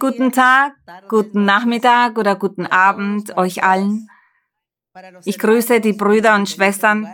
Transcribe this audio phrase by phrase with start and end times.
[0.00, 0.72] Guten Tag,
[1.10, 4.08] guten Nachmittag oder guten Abend euch allen.
[5.26, 7.06] Ich grüße die Brüder und Schwestern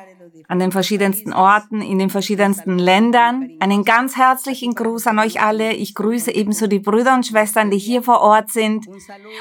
[0.46, 3.50] an den verschiedensten Orten, in den verschiedensten Ländern.
[3.58, 5.72] Einen ganz herzlichen Gruß an euch alle.
[5.72, 8.86] Ich grüße ebenso die Brüder und Schwestern, die hier vor Ort sind.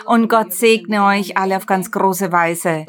[0.07, 2.87] Und Gott segne euch alle auf ganz große Weise.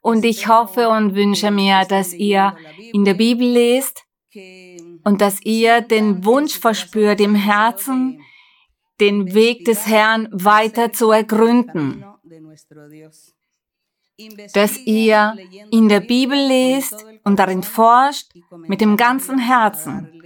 [0.00, 2.56] Und ich hoffe und wünsche mir, dass ihr
[2.92, 4.02] in der Bibel lest
[5.04, 8.20] und dass ihr den Wunsch verspürt im Herzen,
[9.00, 12.04] den Weg des Herrn weiter zu ergründen
[14.52, 15.36] dass ihr
[15.70, 18.32] in der Bibel lest und darin forscht
[18.66, 20.22] mit dem ganzen Herzen.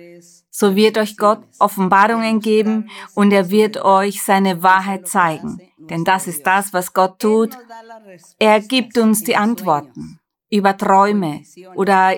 [0.51, 5.59] So wird euch Gott Offenbarungen geben und er wird euch seine Wahrheit zeigen.
[5.79, 7.57] Denn das ist das, was Gott tut.
[8.39, 10.19] Er gibt uns die Antworten
[10.51, 11.43] über Träume
[11.75, 12.17] oder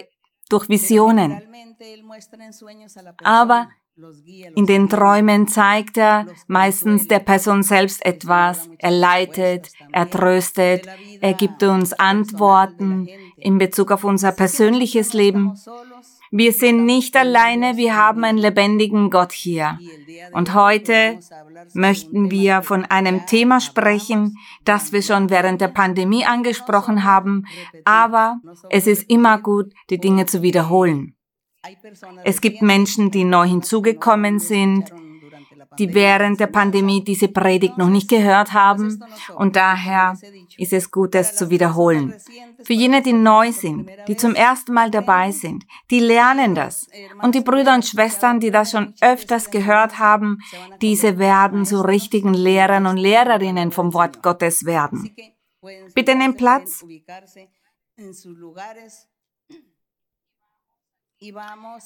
[0.48, 1.42] durch Visionen.
[3.23, 3.68] Aber
[4.55, 8.69] in den Träumen zeigt er meistens der Person selbst etwas.
[8.79, 10.87] Er leitet, er tröstet,
[11.21, 15.55] er gibt uns Antworten in Bezug auf unser persönliches Leben.
[16.30, 19.79] Wir sind nicht alleine, wir haben einen lebendigen Gott hier.
[20.33, 21.18] Und heute
[21.73, 27.46] möchten wir von einem Thema sprechen, das wir schon während der Pandemie angesprochen haben,
[27.85, 28.40] aber
[28.71, 31.18] es ist immer gut, die Dinge zu wiederholen.
[32.24, 34.92] Es gibt Menschen, die neu hinzugekommen sind,
[35.78, 39.02] die während der Pandemie diese Predigt noch nicht gehört haben
[39.37, 40.16] und daher
[40.56, 42.15] ist es gut, es zu wiederholen.
[42.62, 46.87] Für jene, die neu sind, die zum ersten Mal dabei sind, die lernen das.
[47.23, 50.38] Und die Brüder und Schwestern, die das schon öfters gehört haben,
[50.80, 55.15] diese werden zu richtigen Lehrern und Lehrerinnen vom Wort Gottes werden.
[55.95, 56.84] Bitte nehmt Platz.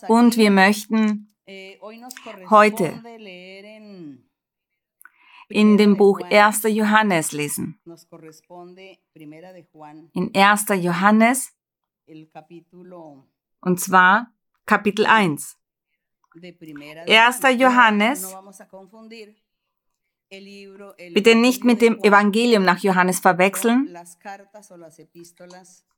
[0.08, 1.78] Und wir möchten eh,
[2.50, 3.02] heute
[5.48, 6.62] in dem Buch 1.
[6.64, 7.78] Johannes lesen.
[10.12, 10.64] In 1.
[10.76, 11.52] Johannes
[13.60, 14.32] und zwar
[14.66, 15.56] Kapitel 1.
[16.34, 17.40] 1.
[17.58, 18.34] Johannes,
[21.12, 23.94] bitte nicht mit dem Evangelium nach Johannes verwechseln.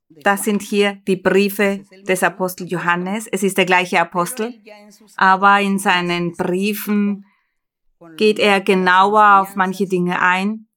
[0.09, 3.27] Das sind hier die Briefe des Apostel Johannes.
[3.27, 4.53] Es ist der gleiche Apostel,
[5.15, 7.25] aber in seinen Briefen
[8.17, 10.67] geht er genauer auf manche Dinge ein.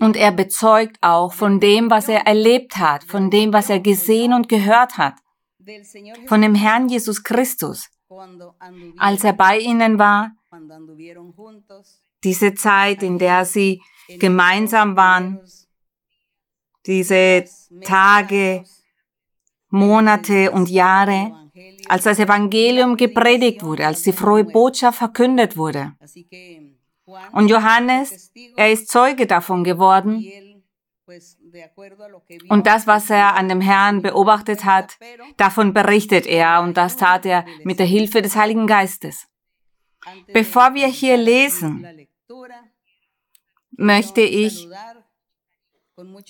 [0.00, 4.34] Und er bezeugt auch von dem, was er erlebt hat, von dem, was er gesehen
[4.34, 5.14] und gehört hat,
[6.26, 7.88] von dem Herrn Jesus Christus,
[8.98, 10.32] als er bei ihnen war,
[12.22, 13.80] diese Zeit, in der sie
[14.18, 15.40] gemeinsam waren,
[16.86, 17.44] diese
[17.82, 18.64] Tage,
[19.68, 21.32] Monate und Jahre,
[21.88, 25.92] als das Evangelium gepredigt wurde, als die frohe Botschaft verkündet wurde.
[27.32, 30.24] Und Johannes, er ist Zeuge davon geworden.
[32.48, 34.96] Und das, was er an dem Herrn beobachtet hat,
[35.36, 39.26] davon berichtet er und das tat er mit der Hilfe des Heiligen Geistes.
[40.32, 42.06] Bevor wir hier lesen,
[43.72, 44.68] möchte ich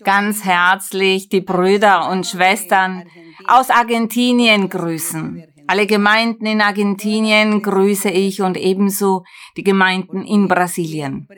[0.04, 3.04] ganz herzlich die Brüder und Schwestern
[3.46, 5.44] aus Argentinien grüßen.
[5.66, 9.24] Alle Gemeinden in Argentinien grüße ich und ebenso
[9.56, 11.28] die Gemeinden in Brasilien.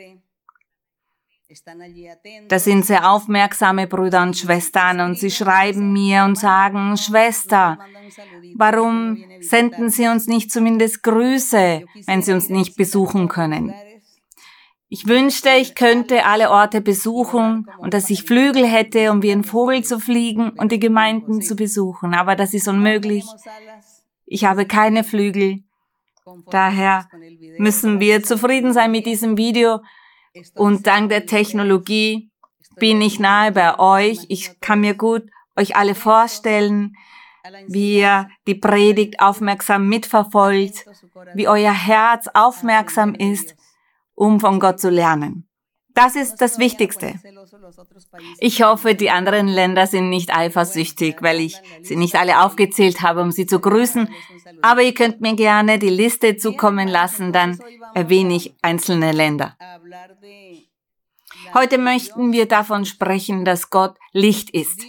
[2.48, 7.78] Das sind sehr aufmerksame Brüder und Schwestern und sie schreiben mir und sagen, Schwester,
[8.54, 13.74] warum senden Sie uns nicht zumindest Grüße, wenn Sie uns nicht besuchen können?
[14.94, 19.42] Ich wünschte, ich könnte alle Orte besuchen und dass ich Flügel hätte, um wie ein
[19.42, 22.12] Vogel zu fliegen und die Gemeinden zu besuchen.
[22.12, 23.24] Aber das ist unmöglich.
[24.26, 25.62] Ich habe keine Flügel.
[26.50, 27.08] Daher
[27.56, 29.80] müssen wir zufrieden sein mit diesem Video.
[30.56, 32.30] Und dank der Technologie
[32.76, 34.18] bin ich nahe bei euch.
[34.28, 35.22] Ich kann mir gut
[35.56, 36.98] euch alle vorstellen,
[37.66, 40.84] wie ihr die Predigt aufmerksam mitverfolgt,
[41.32, 43.56] wie euer Herz aufmerksam ist
[44.22, 45.48] um von Gott zu lernen.
[45.94, 47.14] Das ist das Wichtigste.
[48.38, 53.20] Ich hoffe, die anderen Länder sind nicht eifersüchtig, weil ich sie nicht alle aufgezählt habe,
[53.20, 54.08] um sie zu grüßen.
[54.62, 57.58] Aber ihr könnt mir gerne die Liste zukommen lassen, dann
[57.94, 59.56] erwähne ich einzelne Länder.
[61.52, 64.86] Heute möchten wir davon sprechen, dass Gott Licht ist.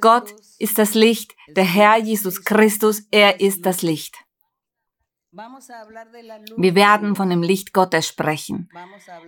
[0.00, 4.25] Gott ist das Licht, der Herr Jesus Christus, er ist das Licht.
[6.56, 8.70] Wir werden von dem Licht Gottes sprechen.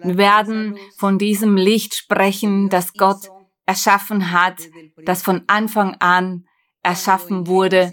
[0.02, 3.31] Wir werden von diesem Licht sprechen, das Gott
[3.66, 4.58] erschaffen hat,
[5.05, 6.46] das von Anfang an
[6.82, 7.93] erschaffen wurde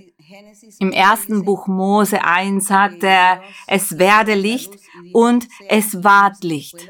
[0.80, 4.74] Im ersten Buch Mose 1 sagt er, es werde Licht
[5.14, 6.90] und es ward Licht.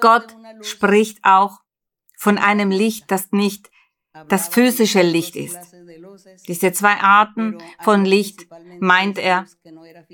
[0.00, 1.60] Gott spricht auch
[2.18, 3.70] von einem Licht, das nicht
[4.28, 5.74] das physische Licht ist.
[6.48, 8.46] Diese zwei Arten von Licht
[8.80, 9.46] meint er,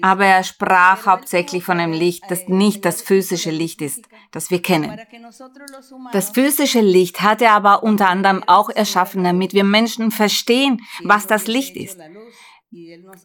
[0.03, 4.63] aber er sprach hauptsächlich von einem Licht, das nicht das physische Licht ist, das wir
[4.63, 4.99] kennen.
[6.13, 11.27] Das physische Licht hat er aber unter anderem auch erschaffen, damit wir Menschen verstehen, was
[11.27, 11.99] das Licht ist.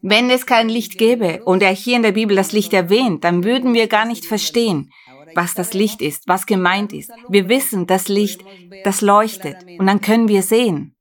[0.02, 3.44] Wenn es kein Licht gäbe und er hier in der Bibel das Licht erwähnt, dann
[3.44, 4.92] würden wir gar nicht verstehen,
[5.36, 7.12] was das Licht ist, was gemeint ist.
[7.28, 8.42] Wir wissen, das Licht,
[8.84, 10.96] das leuchtet und dann können wir sehen.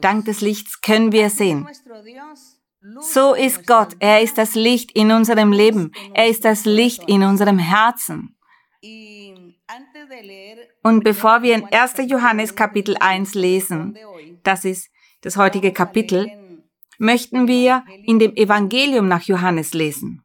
[0.00, 1.66] Dank des Lichts können wir sehen.
[3.00, 3.96] So ist Gott.
[3.98, 5.92] Er ist das Licht in unserem Leben.
[6.14, 8.36] Er ist das Licht in unserem Herzen.
[10.82, 11.94] Und bevor wir in 1.
[12.06, 13.98] Johannes Kapitel 1 lesen,
[14.44, 14.90] das ist
[15.22, 16.30] das heutige Kapitel,
[16.98, 20.22] möchten wir in dem Evangelium nach Johannes lesen.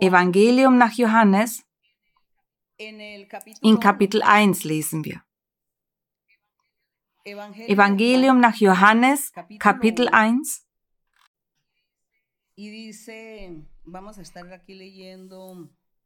[0.00, 1.62] Evangelium nach Johannes,
[2.78, 5.22] in Kapitel 1 lesen wir.
[7.24, 10.66] Evangelium nach Johannes, Kapitel 1.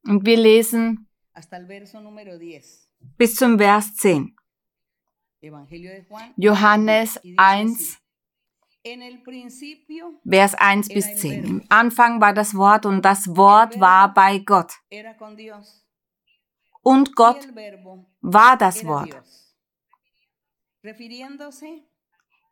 [0.05, 1.09] Und wir lesen
[3.17, 4.37] bis zum Vers 10.
[6.37, 7.99] Johannes 1,
[10.29, 11.45] Vers 1 bis 10.
[11.45, 14.73] Im Anfang war das Wort und das Wort war bei Gott
[16.83, 17.49] und Gott
[18.21, 19.17] war das Wort.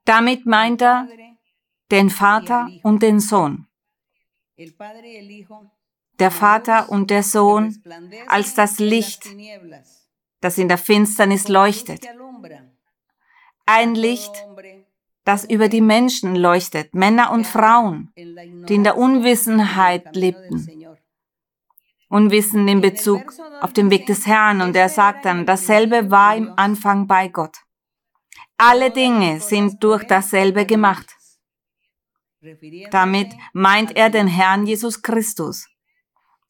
[0.04, 1.08] Damit meint er
[1.90, 3.66] den Vater und den Sohn.
[6.18, 7.82] Der Vater und der Sohn
[8.26, 9.26] als das Licht,
[10.40, 12.06] das in der Finsternis leuchtet.
[13.66, 14.32] Ein Licht,
[15.24, 20.84] das über die Menschen leuchtet, Männer und Frauen, die in der Unwissenheit lebten
[22.14, 26.52] Unwissen in Bezug auf den Weg des Herrn und er sagt dann, dasselbe war im
[26.54, 27.63] Anfang bei Gott.
[28.56, 31.14] Alle Dinge sind durch dasselbe gemacht.
[32.90, 35.66] Damit meint er den Herrn Jesus Christus.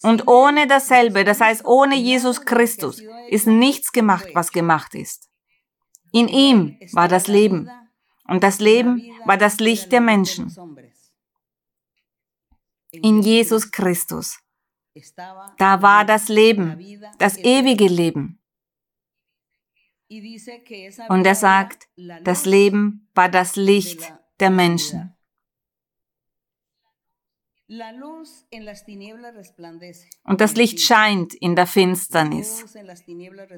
[0.02, 5.30] Und ohne dasselbe, das heißt ohne Jesus Christus, ist nichts gemacht, was gemacht ist.
[6.12, 7.70] In ihm war das Leben
[8.28, 10.54] und das Leben war das Licht der Menschen.
[12.92, 14.38] In Jesus Christus
[15.58, 18.40] da war das Leben, das ewige Leben.
[21.08, 21.88] Und er sagt,
[22.22, 25.14] das Leben war das Licht der Menschen.
[30.24, 32.64] Und das Licht scheint in der Finsternis.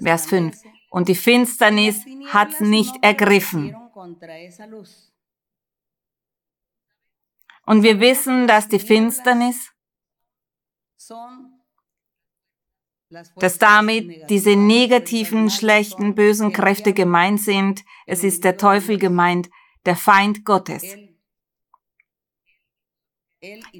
[0.00, 0.56] Vers 5.
[0.90, 3.74] Und die Finsternis hat nicht ergriffen.
[7.66, 9.72] Und wir wissen, dass die Finsternis
[13.36, 17.84] dass damit diese negativen, schlechten, bösen Kräfte gemeint sind.
[18.06, 19.48] Es ist der Teufel gemeint,
[19.84, 20.96] der Feind Gottes.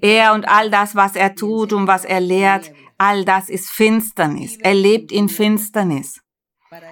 [0.00, 4.56] Er und all das, was er tut und was er lehrt, all das ist Finsternis.
[4.58, 6.20] Er lebt in Finsternis.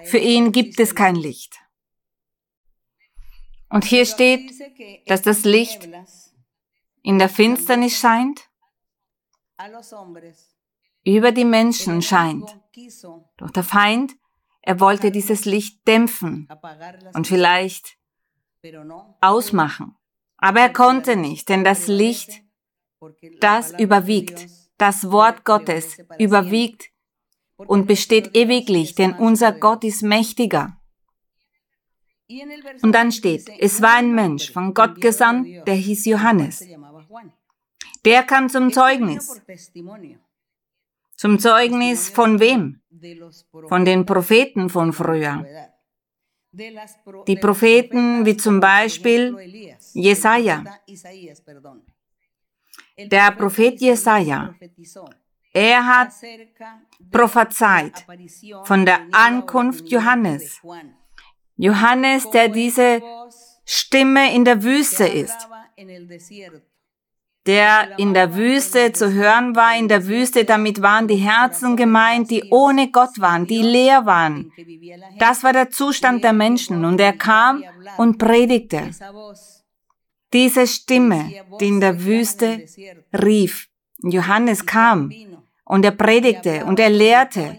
[0.03, 1.59] Für ihn gibt es kein Licht.
[3.69, 4.51] Und hier steht,
[5.07, 5.89] dass das Licht
[7.01, 8.49] in der Finsternis scheint
[11.05, 12.59] über die Menschen scheint.
[13.37, 14.13] Doch der Feind,
[14.61, 16.49] er wollte dieses Licht dämpfen
[17.13, 17.97] und vielleicht
[19.21, 19.95] ausmachen.
[20.37, 22.41] Aber er konnte nicht, denn das Licht,
[23.39, 24.47] das überwiegt.
[24.77, 26.89] Das Wort Gottes überwiegt
[27.55, 30.81] und besteht ewiglich, denn unser Gott ist mächtiger.
[32.81, 36.65] Und dann steht, es war ein Mensch von Gott gesandt, der hieß Johannes.
[38.03, 39.41] Der kam zum Zeugnis.
[41.15, 42.81] Zum Zeugnis von wem?
[43.69, 45.45] Von den Propheten von früher.
[47.27, 49.35] Die Propheten wie zum Beispiel
[49.93, 50.63] Jesaja.
[52.97, 54.55] Der Prophet Jesaja.
[55.53, 56.11] Er hat
[57.11, 58.05] prophezeit
[58.63, 60.61] von der Ankunft Johannes.
[61.57, 63.01] Johannes, der diese
[63.65, 65.47] Stimme in der Wüste ist
[67.45, 72.31] der in der Wüste zu hören war, in der Wüste, damit waren die Herzen gemeint,
[72.31, 74.51] die ohne Gott waren, die leer waren.
[75.19, 77.63] Das war der Zustand der Menschen und er kam
[77.97, 78.89] und predigte.
[80.33, 82.65] Diese Stimme, die in der Wüste
[83.13, 83.67] rief,
[84.01, 85.11] Johannes kam
[85.65, 87.57] und er predigte und er lehrte.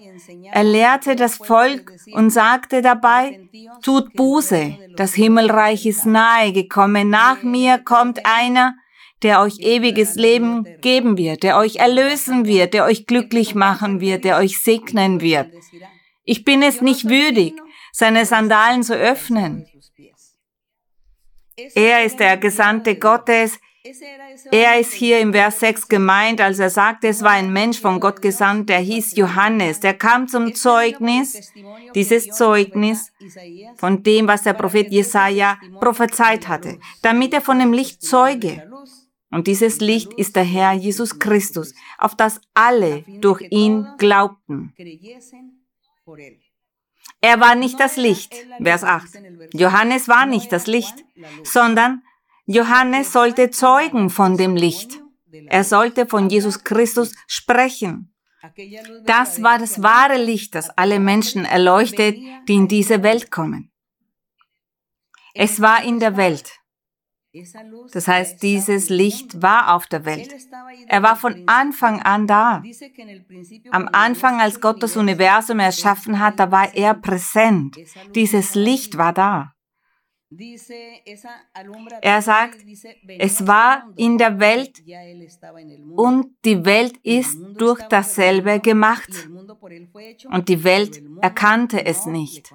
[0.53, 3.49] Er lehrte das Volk und sagte dabei,
[3.83, 8.75] tut Buße, das Himmelreich ist nahe gekommen, nach mir kommt einer,
[9.23, 14.25] der euch ewiges Leben geben wird, der euch erlösen wird, der euch glücklich machen wird,
[14.25, 15.51] der euch segnen wird.
[16.25, 17.55] Ich bin es nicht würdig,
[17.93, 19.67] seine Sandalen zu öffnen.
[21.75, 23.59] Er ist der Gesandte Gottes,
[24.51, 28.01] er ist hier im Vers 6 gemeint, als er sagte, es war ein Mensch von
[28.01, 29.81] Gott gesandt, der hieß Johannes.
[29.81, 31.53] Der kam zum Zeugnis,
[31.95, 33.13] dieses Zeugnis
[33.77, 38.69] von dem, was der Prophet Jesaja prophezeit hatte, damit er von dem Licht zeuge.
[39.31, 44.73] Und dieses Licht ist der Herr Jesus Christus, auf das alle durch ihn glaubten.
[47.21, 49.09] Er war nicht das Licht, Vers 8.
[49.53, 51.05] Johannes war nicht das Licht,
[51.43, 52.03] sondern
[52.47, 55.01] Johannes sollte zeugen von dem Licht.
[55.49, 58.15] Er sollte von Jesus Christus sprechen.
[59.05, 62.17] Das war das wahre Licht, das alle Menschen erleuchtet,
[62.49, 63.73] die in diese Welt kommen.
[65.35, 66.53] Es war in der Welt.
[67.93, 70.35] Das heißt, dieses Licht war auf der Welt.
[70.89, 72.63] Er war von Anfang an da.
[73.71, 77.77] Am Anfang, als Gott das Universum erschaffen hat, da war er präsent.
[78.15, 79.53] Dieses Licht war da.
[82.03, 82.59] Er sagt,
[83.19, 84.83] es war in der Welt
[85.95, 89.29] und die Welt ist durch dasselbe gemacht
[90.33, 92.53] und die Welt erkannte es nicht.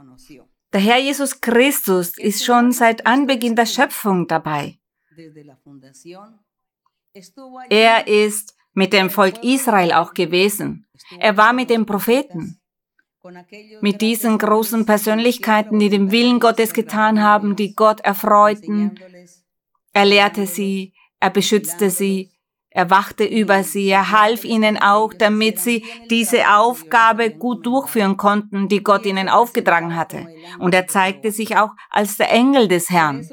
[0.74, 4.80] Der Herr Jesus Christus ist schon seit Anbeginn der Schöpfung dabei.
[7.70, 10.88] Er ist mit dem Volk Israel auch gewesen.
[11.20, 12.62] Er war mit den Propheten
[13.82, 19.00] mit diesen großen Persönlichkeiten, die den Willen Gottes getan haben, die Gott erfreuten.
[19.94, 22.32] Er lehrte sie, er beschützte sie,
[22.74, 28.70] er wachte über sie, er half ihnen auch, damit sie diese Aufgabe gut durchführen konnten,
[28.70, 30.28] die Gott ihnen aufgetragen hatte.
[30.58, 33.28] Und er zeigte sich auch als der Engel des Herrn.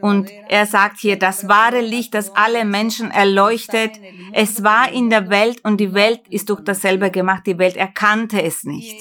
[0.00, 4.00] Und er sagt hier, das wahre Licht, das alle Menschen erleuchtet,
[4.32, 7.42] es war in der Welt und die Welt ist durch dasselbe gemacht.
[7.46, 8.96] Die Welt erkannte es nicht.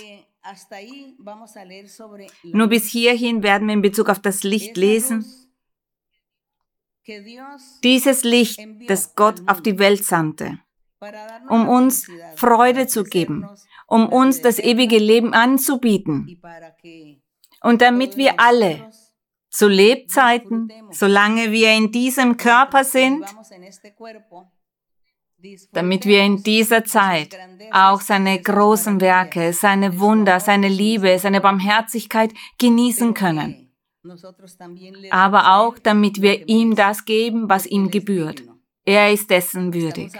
[2.43, 5.23] Nur bis hierhin werden wir in Bezug auf das Licht lesen.
[7.83, 10.59] Dieses Licht, das Gott auf die Welt sandte,
[11.49, 13.47] um uns Freude zu geben,
[13.87, 16.41] um uns das ewige Leben anzubieten
[17.61, 18.89] und damit wir alle
[19.49, 23.25] zu Lebzeiten, solange wir in diesem Körper sind,
[25.71, 27.37] damit wir in dieser Zeit
[27.71, 33.64] auch seine großen Werke, seine Wunder, seine Liebe, seine Barmherzigkeit genießen können.
[35.11, 38.43] Aber auch damit wir ihm das geben, was ihm gebührt.
[38.85, 40.13] Er ist dessen würdig.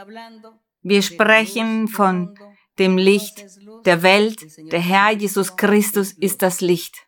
[0.82, 2.36] Wir sprechen von
[2.80, 3.46] dem Licht
[3.86, 4.46] der Welt.
[4.72, 7.08] Der Herr Jesus Christus ist das Licht.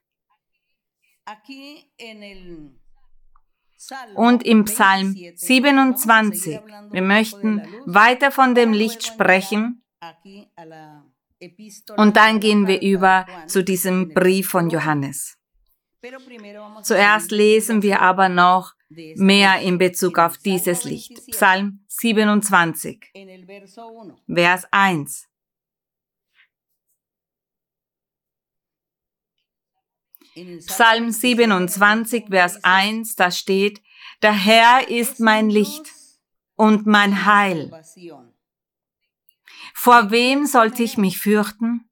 [4.15, 6.59] Und im Psalm 27,
[6.91, 9.83] wir möchten weiter von dem Licht sprechen.
[11.97, 15.36] Und dann gehen wir über zu diesem Brief von Johannes.
[16.83, 21.25] Zuerst lesen wir aber noch mehr in Bezug auf dieses Licht.
[21.31, 23.11] Psalm 27,
[24.27, 25.27] Vers 1.
[30.67, 33.81] Psalm 27, Vers 1, da steht,
[34.21, 35.91] der Herr ist mein Licht
[36.55, 37.71] und mein Heil.
[39.73, 41.86] Vor wem sollte ich mich fürchten?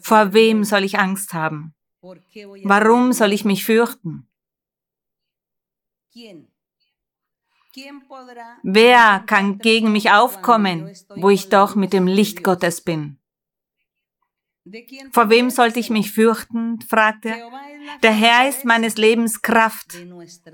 [0.00, 1.74] Vor wem soll ich Angst haben?
[2.64, 4.28] Warum soll ich mich fürchten?
[8.62, 13.18] Wer kann gegen mich aufkommen, wo ich doch mit dem Licht Gottes bin?
[15.12, 16.80] Vor wem sollte ich mich fürchten?
[16.80, 17.50] fragte er.
[18.02, 19.96] Der Herr ist meines Lebens Kraft.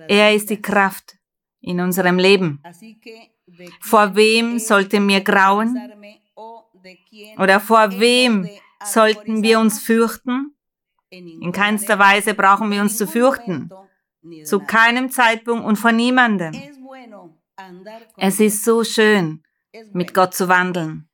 [0.08, 1.16] Er ist die Kraft
[1.60, 2.62] in unserem Leben.
[3.80, 5.92] Vor wem sollte mir grauen?
[7.38, 8.48] Oder vor wem
[8.84, 10.56] sollten wir uns fürchten?
[11.10, 13.70] In keinster Weise brauchen wir uns zu fürchten.
[14.44, 16.52] Zu keinem Zeitpunkt und vor niemandem.
[18.16, 19.42] Es ist so schön,
[19.92, 21.08] mit Gott zu wandeln.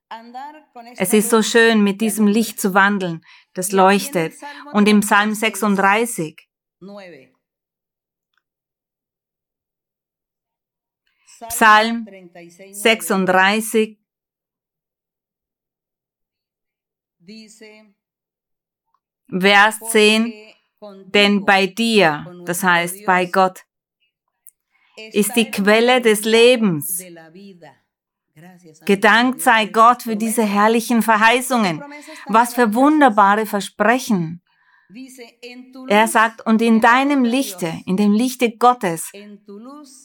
[0.97, 3.23] Es ist so schön, mit diesem Licht zu wandeln,
[3.53, 4.33] das leuchtet.
[4.73, 6.49] Und im Psalm 36,
[11.47, 12.07] Psalm
[12.71, 13.98] 36,
[19.39, 20.33] Vers 10,
[21.13, 23.65] denn bei dir, das heißt bei Gott,
[25.11, 27.03] ist die Quelle des Lebens.
[28.85, 31.83] Gedankt sei Gott für diese herrlichen Verheißungen.
[32.27, 34.41] Was für wunderbare Versprechen.
[35.87, 39.11] Er sagt, und in deinem Lichte, in dem Lichte Gottes,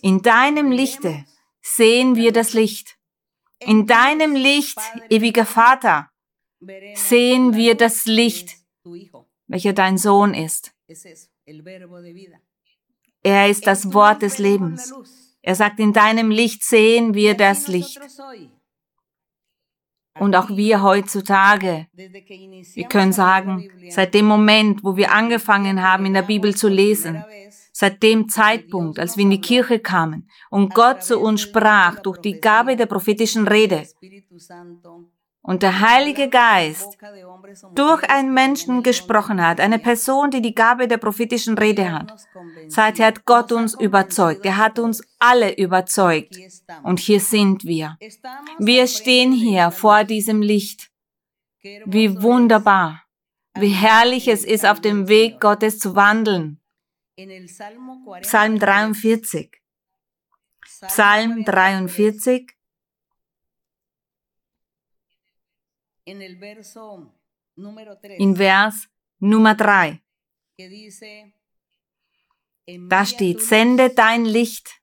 [0.02, 1.25] in deinem Lichte
[1.62, 2.99] sehen wir das Licht.
[3.61, 4.78] In deinem Licht,
[5.09, 6.11] ewiger Vater,
[6.94, 8.56] sehen wir das Licht,
[9.47, 10.73] welcher dein Sohn ist.
[13.23, 14.92] Er ist das Wort des Lebens.
[15.42, 18.00] Er sagt, in deinem Licht sehen wir das Licht.
[20.21, 26.14] Und auch wir heutzutage, wir können sagen, seit dem Moment, wo wir angefangen haben, in
[26.14, 27.25] der Bibel zu lesen,
[27.73, 32.18] seit dem Zeitpunkt, als wir in die Kirche kamen und Gott zu uns sprach durch
[32.18, 33.88] die Gabe der prophetischen Rede,
[35.44, 36.96] und der Heilige Geist
[37.74, 42.12] durch einen Menschen gesprochen hat, eine Person, die die Gabe der prophetischen Rede hat.
[42.68, 44.46] Seither hat Gott uns überzeugt.
[44.46, 46.38] Er hat uns alle überzeugt.
[46.82, 47.98] Und hier sind wir.
[48.58, 50.90] Wir stehen hier vor diesem Licht.
[51.84, 53.02] Wie wunderbar,
[53.54, 56.58] wie herrlich es ist, auf dem Weg Gottes zu wandeln.
[58.22, 59.50] Psalm 43.
[60.86, 62.53] Psalm 43,
[68.18, 70.00] in Vers Nummer 3.
[72.88, 74.80] Da steht, sende dein Licht.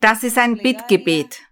[0.00, 1.42] Das ist ein Bittgebet.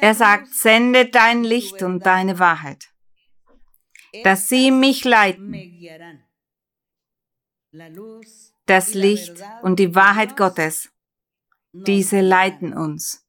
[0.00, 2.92] Er sagt, sende dein Licht und deine Wahrheit,
[4.22, 5.54] dass sie mich leiten.
[8.66, 10.90] Das Licht und die Wahrheit Gottes,
[11.72, 13.25] diese leiten uns.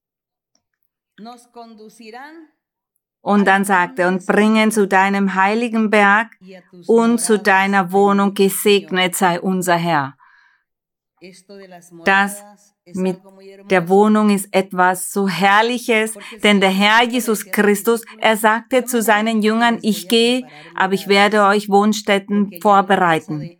[3.21, 6.37] Und dann sagt er, und bringen zu deinem heiligen Berg
[6.87, 10.15] und zu deiner Wohnung gesegnet sei unser Herr.
[12.05, 12.43] Das
[12.93, 13.19] mit
[13.69, 19.41] der Wohnung ist etwas so Herrliches, denn der Herr Jesus Christus, er sagte zu seinen
[19.41, 23.51] Jüngern, ich gehe, aber ich werde euch Wohnstätten vorbereiten.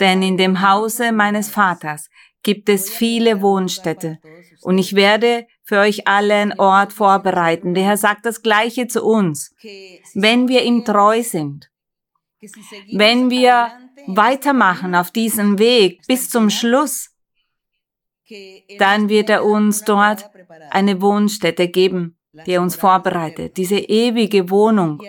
[0.00, 2.10] Denn in dem Hause meines Vaters
[2.42, 4.18] gibt es viele Wohnstätte
[4.62, 7.74] und ich werde für euch alle einen Ort vorbereiten.
[7.74, 9.54] Der Herr sagt das Gleiche zu uns.
[10.14, 11.70] Wenn wir ihm treu sind,
[12.92, 13.70] wenn wir
[14.06, 17.10] weitermachen auf diesem Weg bis zum Schluss,
[18.78, 20.30] dann wird er uns dort
[20.70, 25.00] eine Wohnstätte geben, die er uns vorbereitet, diese ewige Wohnung.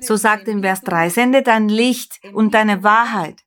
[0.00, 3.40] So sagt in Vers 3, sende dein Licht und deine Wahrheit,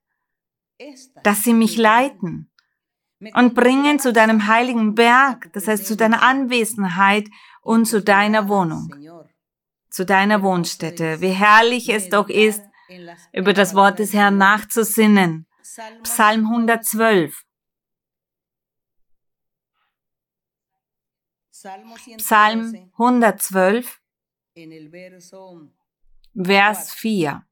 [1.23, 2.49] dass sie mich leiten
[3.33, 7.27] und bringen zu deinem heiligen Berg, das heißt zu deiner Anwesenheit
[7.61, 8.93] und zu deiner Wohnung,
[9.89, 11.21] zu deiner Wohnstätte.
[11.21, 12.61] Wie herrlich es doch ist,
[13.33, 15.47] über das Wort des Herrn nachzusinnen.
[16.03, 17.43] Psalm 112.
[22.17, 23.99] Psalm 112,
[26.35, 27.43] Vers 4.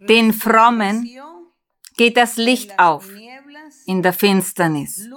[0.00, 1.08] Den Frommen
[1.96, 3.08] geht das Licht auf
[3.86, 5.08] in der Finsternis.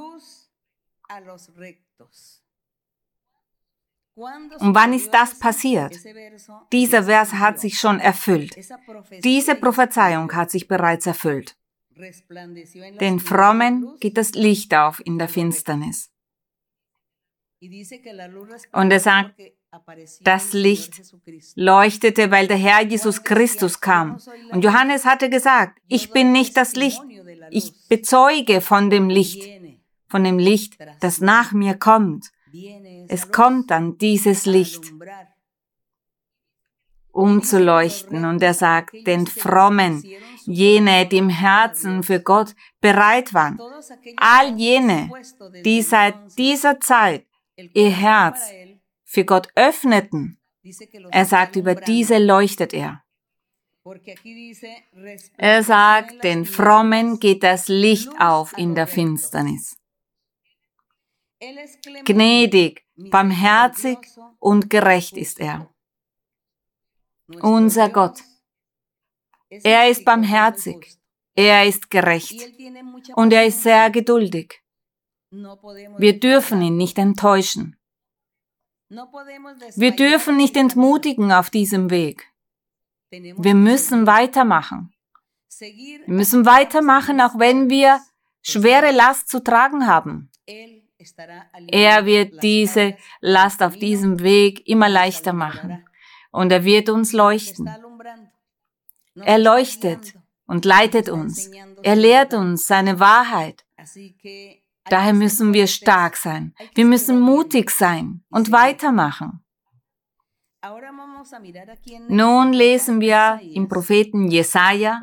[4.16, 5.98] Und wann ist das passiert?
[6.72, 8.56] Dieser Vers hat sich schon erfüllt.
[9.24, 11.58] Diese Prophezeiung hat sich bereits erfüllt.
[13.00, 16.12] Den Frommen geht das Licht auf in der Finsternis.
[18.72, 19.40] Und er sagt,
[20.22, 21.02] das Licht
[21.56, 24.18] leuchtete, weil der Herr Jesus Christus kam.
[24.52, 27.02] Und Johannes hatte gesagt, ich bin nicht das Licht,
[27.50, 29.48] ich bezeuge von dem Licht,
[30.08, 32.32] von dem Licht, das nach mir kommt.
[33.08, 34.92] Es kommt dann dieses Licht,
[37.12, 38.26] um zu leuchten.
[38.26, 40.04] Und er sagt, den Frommen,
[40.46, 43.58] jene, die im Herzen für Gott bereit waren,
[44.18, 45.10] all jene,
[45.64, 48.52] die seit dieser Zeit ihr Herz
[49.12, 50.40] für Gott öffneten.
[51.12, 53.04] Er sagt, über diese leuchtet er.
[55.38, 59.76] Er sagt, den Frommen geht das Licht auf in der Finsternis.
[62.06, 63.98] Gnädig, barmherzig
[64.40, 65.70] und gerecht ist er.
[67.42, 68.22] Unser Gott.
[69.50, 70.98] Er ist barmherzig.
[71.36, 72.40] Er ist gerecht.
[73.16, 74.62] Und er ist sehr geduldig.
[75.98, 77.81] Wir dürfen ihn nicht enttäuschen.
[79.76, 82.28] Wir dürfen nicht entmutigen auf diesem Weg.
[83.10, 84.94] Wir müssen weitermachen.
[85.60, 88.02] Wir müssen weitermachen, auch wenn wir
[88.42, 90.30] schwere Last zu tragen haben.
[91.68, 95.86] Er wird diese Last auf diesem Weg immer leichter machen
[96.32, 97.70] und er wird uns leuchten.
[99.16, 100.16] Er leuchtet
[100.48, 101.50] und leitet uns.
[101.82, 103.66] Er lehrt uns seine Wahrheit.
[104.92, 106.54] Daher müssen wir stark sein.
[106.76, 109.42] Wir müssen mutig sein und weitermachen.
[112.10, 115.02] Nun lesen wir im Propheten Jesaja,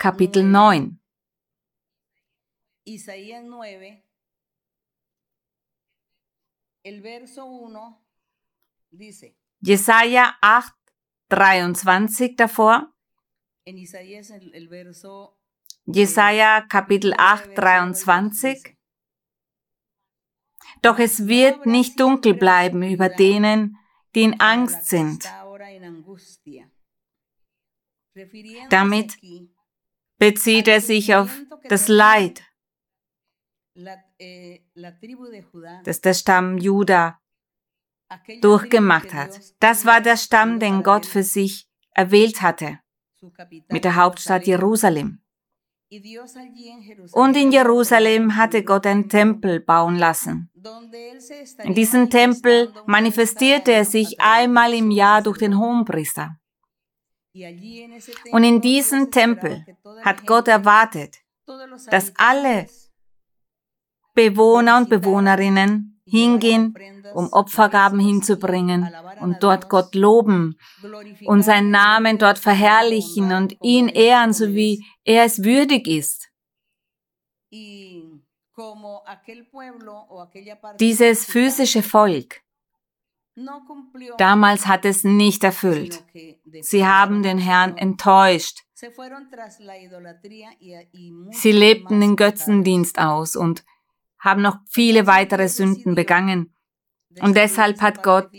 [0.00, 0.98] Kapitel 9.
[2.84, 4.02] Isaías 9,
[6.82, 7.94] el verso 1
[8.90, 9.36] dice.
[9.60, 10.74] Jesaja 8,
[11.28, 12.92] 23 davor.
[13.64, 15.38] En Isaías el, el verso
[15.86, 18.76] Jesaja Kapitel 8, 23.
[20.80, 23.78] Doch es wird nicht dunkel bleiben über denen,
[24.14, 25.24] die in Angst sind.
[28.70, 29.16] Damit
[30.18, 32.44] bezieht er sich auf das Leid,
[35.84, 37.20] das der Stamm Juda
[38.40, 39.40] durchgemacht hat.
[39.58, 42.78] Das war der Stamm, den Gott für sich erwählt hatte,
[43.68, 45.21] mit der Hauptstadt Jerusalem.
[47.12, 50.50] Und in Jerusalem hatte Gott einen Tempel bauen lassen.
[51.64, 56.36] In diesem Tempel manifestierte er sich einmal im Jahr durch den Hohenpriester.
[58.32, 59.64] Und in diesem Tempel
[60.02, 61.18] hat Gott erwartet,
[61.90, 62.66] dass alle
[64.14, 66.74] Bewohner und Bewohnerinnen hingehen,
[67.14, 68.88] um Opfergaben hinzubringen
[69.20, 70.58] und dort Gott loben
[71.24, 76.28] und seinen Namen dort verherrlichen und ihn ehren, so wie er es würdig ist.
[80.78, 82.42] Dieses physische Volk
[84.18, 86.04] damals hat es nicht erfüllt.
[86.60, 88.60] Sie haben den Herrn enttäuscht.
[91.30, 93.64] Sie lebten den Götzendienst aus und
[94.22, 96.54] haben noch viele weitere Sünden begangen.
[97.20, 98.30] Und deshalb hat Gott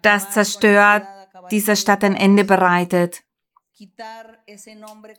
[0.00, 1.06] das zerstört,
[1.50, 3.22] dieser Stadt ein Ende bereitet.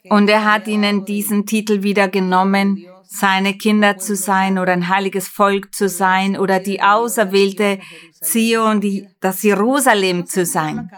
[0.10, 5.28] Und er hat ihnen diesen Titel wieder genommen, seine Kinder zu sein oder ein heiliges
[5.28, 7.80] Volk zu sein oder die auserwählte
[8.14, 10.90] Zion, die, das Jerusalem zu sein.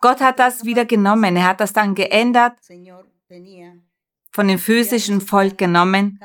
[0.00, 1.36] Gott hat das wieder genommen.
[1.36, 2.54] Er hat das dann geändert,
[4.30, 6.18] von dem physischen Volk genommen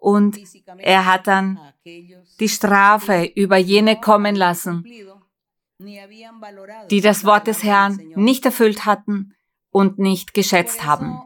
[0.00, 0.38] und
[0.78, 1.60] er hat dann
[2.40, 4.84] die Strafe über jene kommen lassen,
[6.90, 9.34] die das Wort des Herrn nicht erfüllt hatten
[9.70, 11.20] und nicht geschätzt haben.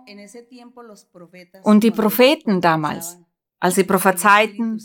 [1.62, 3.18] Und die Propheten damals,
[3.60, 4.84] als sie prophezeiten,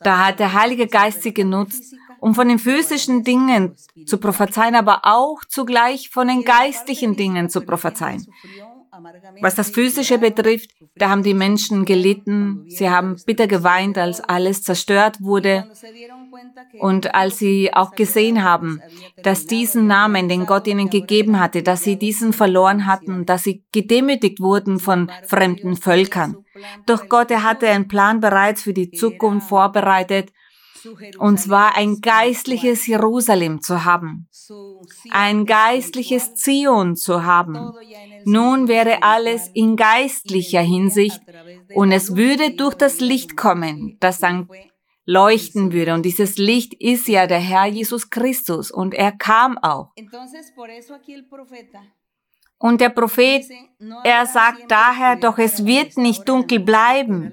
[0.00, 5.02] da hat der Heilige Geist sie genutzt, um von den physischen Dingen zu prophezeien, aber
[5.04, 8.26] auch zugleich von den geistlichen Dingen zu prophezeien.
[9.40, 14.62] Was das Physische betrifft, da haben die Menschen gelitten, sie haben bitter geweint, als alles
[14.62, 15.70] zerstört wurde.
[16.78, 18.80] Und als sie auch gesehen haben,
[19.22, 23.64] dass diesen Namen, den Gott ihnen gegeben hatte, dass sie diesen verloren hatten, dass sie
[23.72, 26.36] gedemütigt wurden von fremden Völkern.
[26.86, 30.30] Doch Gott, er hatte einen Plan bereits für die Zukunft vorbereitet
[31.18, 34.28] und zwar ein geistliches Jerusalem zu haben,
[35.10, 37.72] ein geistliches Zion zu haben.
[38.24, 41.20] Nun wäre alles in geistlicher Hinsicht
[41.74, 44.48] und es würde durch das Licht kommen, das dann
[45.04, 45.94] leuchten würde.
[45.94, 49.92] Und dieses Licht ist ja der Herr Jesus Christus und er kam auch.
[52.60, 53.46] Und der Prophet,
[54.04, 57.32] er sagt daher, doch es wird nicht dunkel bleiben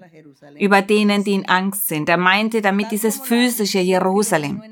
[0.58, 2.08] über denen, die in Angst sind.
[2.08, 4.64] Er meinte damit dieses physische Jerusalem.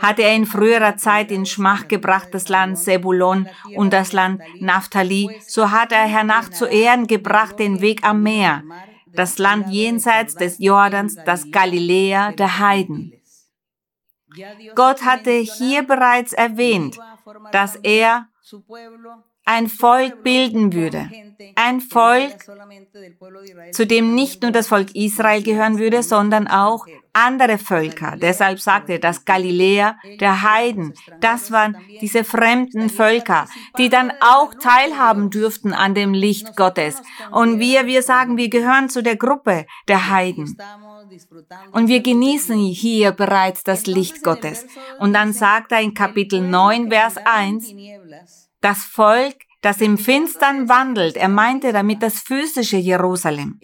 [0.00, 5.30] Hatte er in früherer Zeit in Schmach gebracht das Land Sebulon und das Land Naphtali,
[5.46, 8.62] so hat er hernach zu Ehren gebracht den Weg am Meer,
[9.14, 13.14] das Land jenseits des Jordans, das Galiläa der Heiden.
[14.74, 16.98] Gott hatte hier bereits erwähnt,
[17.50, 18.28] dass er
[19.44, 21.10] ein Volk bilden würde.
[21.56, 22.36] Ein Volk,
[23.72, 28.16] zu dem nicht nur das Volk Israel gehören würde, sondern auch andere Völker.
[28.16, 34.54] Deshalb sagte er, das Galiläa der Heiden, das waren diese fremden Völker, die dann auch
[34.54, 37.02] teilhaben dürften an dem Licht Gottes.
[37.30, 40.56] Und wir, wir sagen, wir gehören zu der Gruppe der Heiden.
[41.72, 44.66] Und wir genießen hier bereits das Licht Gottes.
[44.98, 47.74] Und dann sagt er in Kapitel 9, Vers 1,
[48.62, 53.60] das Volk, das im Finstern wandelt, er meinte damit das physische Jerusalem.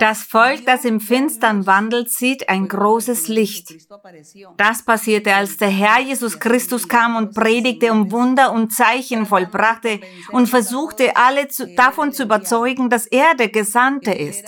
[0.00, 3.72] Das Volk, das im Finstern wandelt, sieht ein großes Licht.
[4.56, 10.00] Das passierte, als der Herr Jesus Christus kam und predigte und Wunder und Zeichen vollbrachte
[10.32, 14.44] und versuchte, alle zu, davon zu überzeugen, dass er der Gesandte ist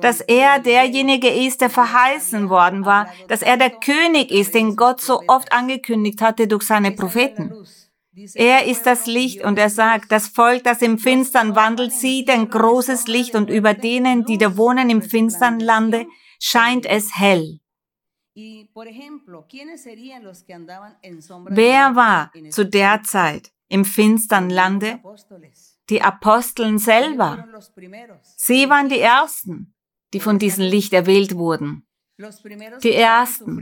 [0.00, 5.00] dass er derjenige ist, der verheißen worden war, dass er der König ist, den Gott
[5.00, 7.52] so oft angekündigt hatte durch seine Propheten.
[8.34, 12.48] Er ist das Licht und er sagt, das Volk, das im Finstern wandelt, sieht ein
[12.48, 16.06] großes Licht und über denen, die da wohnen im finstern Lande,
[16.40, 17.60] scheint es hell.
[21.50, 25.00] Wer war zu der Zeit im finstern Lande?
[25.90, 27.48] Die Aposteln selber.
[28.36, 29.74] Sie waren die Ersten,
[30.12, 31.86] die von diesem Licht erwählt wurden.
[32.82, 33.60] Die Ersten,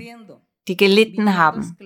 [0.69, 1.77] die gelitten haben,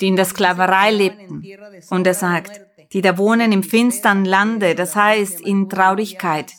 [0.00, 1.44] die in der Sklaverei lebten.
[1.90, 2.60] Und er sagt,
[2.92, 6.52] die da wohnen im finstern Lande, das heißt in Traurigkeit,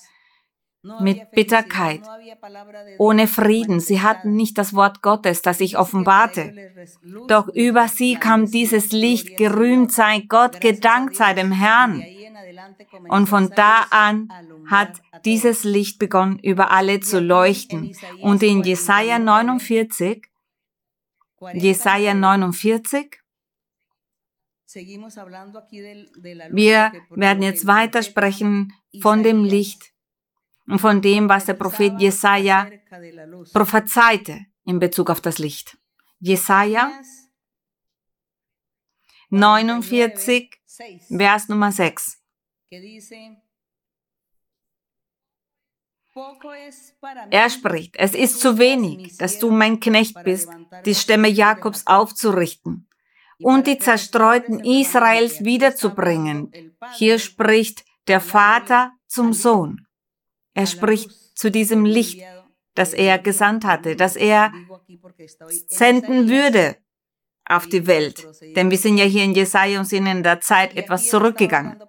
[1.00, 2.02] mit Bitterkeit,
[2.98, 3.80] ohne Frieden.
[3.80, 6.56] Sie hatten nicht das Wort Gottes, das sich offenbarte.
[7.28, 12.04] Doch über sie kam dieses Licht, gerühmt sei Gott, gedankt sei dem Herrn.
[13.10, 14.30] Und von da an
[14.70, 17.96] hat dieses Licht begonnen, über alle zu leuchten.
[18.22, 20.24] Und in Jesaja 49,
[21.54, 23.21] Jesaja 49,
[26.52, 29.92] wir werden jetzt weitersprechen von dem Licht
[30.68, 32.70] und von dem, was der Prophet Jesaja
[33.54, 35.78] prophezeite in Bezug auf das Licht.
[36.20, 36.92] Jesaja
[39.30, 40.50] 49,
[41.18, 42.18] Vers Nummer 6.
[47.30, 50.50] Er spricht, es ist zu wenig, dass du mein Knecht bist,
[50.86, 52.88] die Stämme Jakobs aufzurichten
[53.44, 56.52] und die Zerstreuten Israels wiederzubringen.
[56.98, 59.86] Hier spricht der Vater zum Sohn.
[60.54, 62.22] Er spricht zu diesem Licht,
[62.76, 64.52] das er gesandt hatte, das er
[65.68, 66.78] senden würde
[67.46, 68.26] auf die Welt.
[68.56, 71.82] Denn wir sind ja hier in Jesaja und sind in der Zeit etwas zurückgegangen.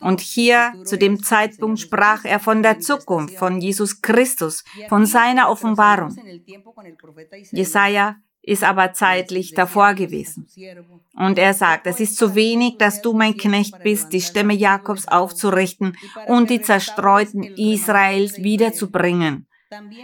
[0.00, 5.48] Und hier zu dem Zeitpunkt sprach er von der Zukunft, von Jesus Christus, von seiner
[5.48, 6.16] Offenbarung.
[7.52, 10.46] Jesaja ist aber zeitlich davor gewesen.
[11.14, 15.08] Und er sagt, es ist zu wenig, dass du mein Knecht bist, die Stämme Jakobs
[15.08, 15.96] aufzurichten
[16.28, 19.46] und die zerstreuten Israels wiederzubringen,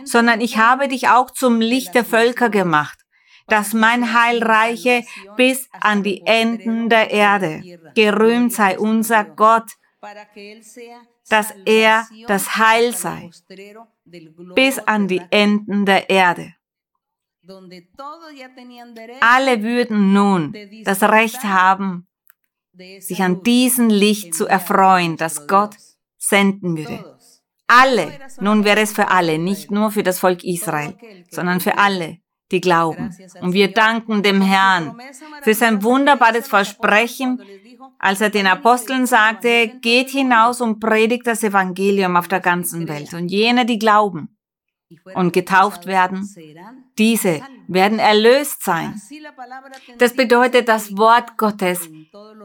[0.05, 2.99] sondern ich habe dich auch zum Licht der Völker gemacht,
[3.47, 5.05] dass mein Heil reiche
[5.37, 7.63] bis an die Enden der Erde.
[7.95, 9.71] Gerühmt sei unser Gott,
[11.29, 13.31] dass er das Heil sei,
[14.55, 16.55] bis an die Enden der Erde.
[19.21, 22.07] Alle würden nun das Recht haben,
[23.01, 25.77] sich an diesem Licht zu erfreuen, das Gott
[26.19, 27.19] senden würde.
[27.67, 30.95] Alle, nun wäre es für alle, nicht nur für das Volk Israel,
[31.31, 32.19] sondern für alle,
[32.51, 33.15] die glauben.
[33.41, 34.99] Und wir danken dem Herrn
[35.43, 37.43] für sein wunderbares Versprechen,
[37.99, 43.15] als er den Aposteln sagte, geht hinaus und predigt das Evangelium auf der ganzen Welt.
[43.15, 44.32] Und jene, die glauben,
[45.15, 46.29] und getauft werden,
[46.99, 49.01] diese werden erlöst sein.
[49.99, 51.89] Das bedeutet, das Wort Gottes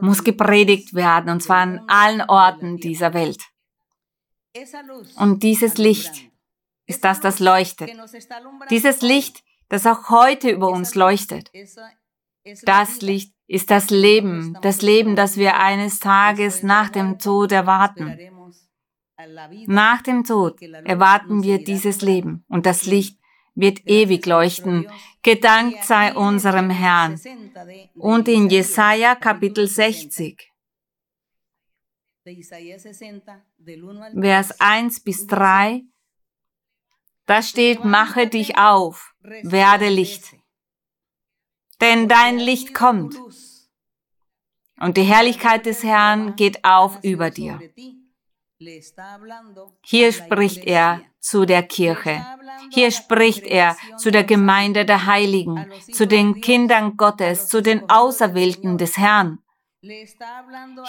[0.01, 3.43] muss gepredigt werden, und zwar an allen Orten dieser Welt.
[5.17, 6.31] Und dieses Licht
[6.85, 7.91] ist das, das leuchtet.
[8.69, 11.51] Dieses Licht, das auch heute über uns leuchtet.
[12.63, 18.17] Das Licht ist das Leben, das Leben, das wir eines Tages nach dem Tod erwarten.
[19.67, 23.19] Nach dem Tod erwarten wir dieses Leben und das Licht
[23.55, 24.87] wird ewig leuchten.
[25.23, 27.19] Gedankt sei unserem Herrn.
[27.95, 30.53] Und in Jesaja Kapitel 60,
[34.21, 35.83] Vers 1 bis 3,
[37.25, 40.35] da steht, mache dich auf, werde Licht.
[41.81, 43.15] Denn dein Licht kommt.
[44.79, 47.59] Und die Herrlichkeit des Herrn geht auf über dir.
[49.83, 52.25] Hier spricht er zu der Kirche.
[52.73, 58.77] Hier spricht er zu der Gemeinde der Heiligen, zu den Kindern Gottes, zu den Auserwählten
[58.77, 59.39] des Herrn.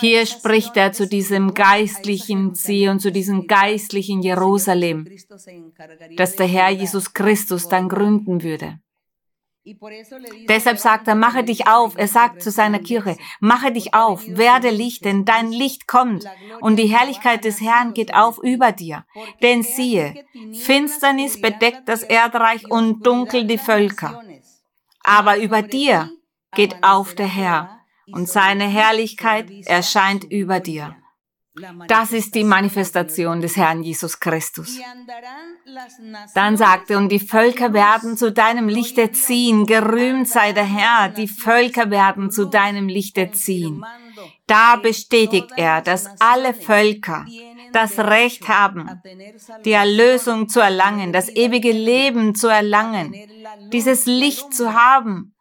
[0.00, 5.06] Hier spricht er zu diesem geistlichen Zion, zu diesem geistlichen Jerusalem,
[6.16, 8.80] das der Herr Jesus Christus dann gründen würde.
[10.48, 11.94] Deshalb sagt er, mache dich auf.
[11.96, 16.24] Er sagt zu seiner Kirche, mache dich auf, werde Licht, denn dein Licht kommt
[16.60, 19.04] und die Herrlichkeit des Herrn geht auf über dir.
[19.42, 24.22] Denn siehe, Finsternis bedeckt das Erdreich und dunkel die Völker.
[25.02, 26.10] Aber über dir
[26.54, 27.80] geht auf der Herr
[28.12, 30.96] und seine Herrlichkeit erscheint über dir.
[31.88, 34.78] Das ist die Manifestation des Herrn Jesus Christus.
[36.34, 41.28] Dann sagte, und die Völker werden zu deinem Lichte ziehen, gerühmt sei der Herr, die
[41.28, 43.84] Völker werden zu deinem Lichte ziehen.
[44.46, 47.26] Da bestätigt er, dass alle Völker
[47.72, 49.02] das Recht haben,
[49.64, 53.14] die Erlösung zu erlangen, das ewige Leben zu erlangen,
[53.72, 55.34] dieses Licht zu haben,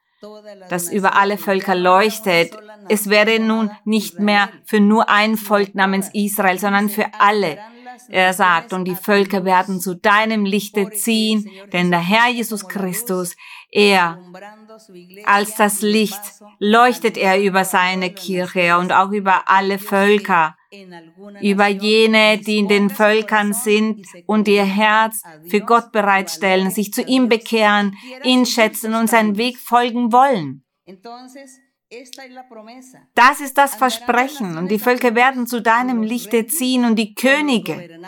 [0.69, 2.57] das über alle Völker leuchtet.
[2.89, 7.57] Es wäre nun nicht mehr für nur ein Volk namens Israel, sondern für alle.
[8.09, 13.35] Er sagt, und die Völker werden zu deinem Lichte ziehen, denn der Herr Jesus Christus,
[13.71, 14.19] er
[15.25, 16.21] als das Licht
[16.59, 20.56] leuchtet er über seine Kirche und auch über alle Völker,
[21.41, 27.01] über jene, die in den Völkern sind und ihr Herz für Gott bereitstellen, sich zu
[27.01, 30.63] ihm bekehren, ihn schätzen und seinen Weg folgen wollen.
[33.15, 38.01] Das ist das Versprechen und die Völker werden zu deinem Lichte ziehen und die Könige,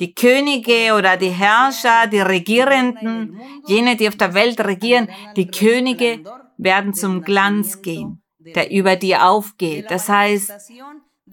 [0.00, 6.24] die Könige oder die Herrscher, die Regierenden, jene, die auf der Welt regieren, die Könige
[6.56, 9.90] werden zum Glanz gehen, der über dir aufgeht.
[9.90, 10.52] Das heißt,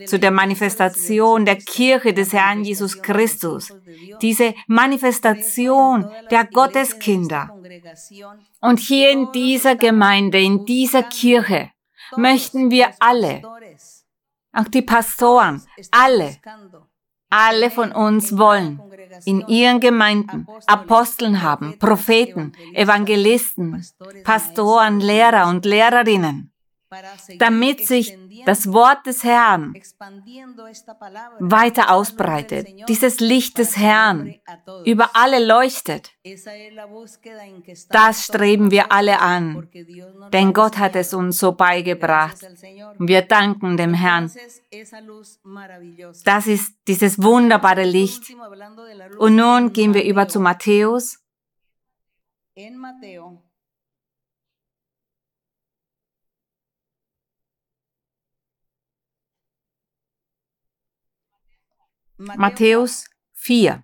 [0.05, 3.73] zu der Manifestation der Kirche des Herrn Jesus Christus.
[4.21, 7.49] Diese Manifestation der Gotteskinder.
[8.61, 11.71] Und hier in dieser Gemeinde, in dieser Kirche,
[12.15, 13.41] möchten wir alle,
[14.53, 16.37] auch die Pastoren, alle,
[17.29, 18.81] alle von uns wollen
[19.25, 23.85] in ihren Gemeinden Aposteln haben, Propheten, Evangelisten,
[24.23, 26.50] Pastoren, Lehrer und Lehrerinnen
[27.37, 29.73] damit sich das Wort des Herrn
[31.39, 34.35] weiter ausbreitet, dieses Licht des Herrn
[34.85, 36.11] über alle leuchtet.
[37.89, 39.69] Das streben wir alle an,
[40.33, 42.37] denn Gott hat es uns so beigebracht.
[42.99, 44.31] Wir danken dem Herrn.
[46.25, 48.35] Das ist dieses wunderbare Licht.
[49.17, 51.19] Und nun gehen wir über zu Matthäus.
[62.21, 63.83] Matthäus 4.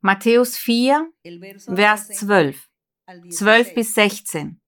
[0.00, 1.12] Matthäus 4,
[1.74, 2.68] Vers 12.
[3.30, 4.60] 12 bis 16.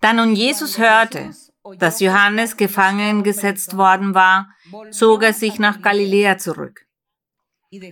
[0.00, 1.30] Da nun Jesus hörte,
[1.78, 4.52] dass Johannes gefangen gesetzt worden war,
[4.90, 6.88] zog er sich nach Galiläa zurück.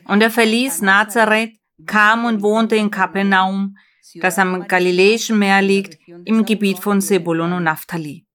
[0.06, 3.76] Und er verließ Nazareth, kam und wohnte in Kapernaum,
[4.14, 8.26] das am Galiläischen Meer liegt, im Gebiet von Sebulon und Naphtali.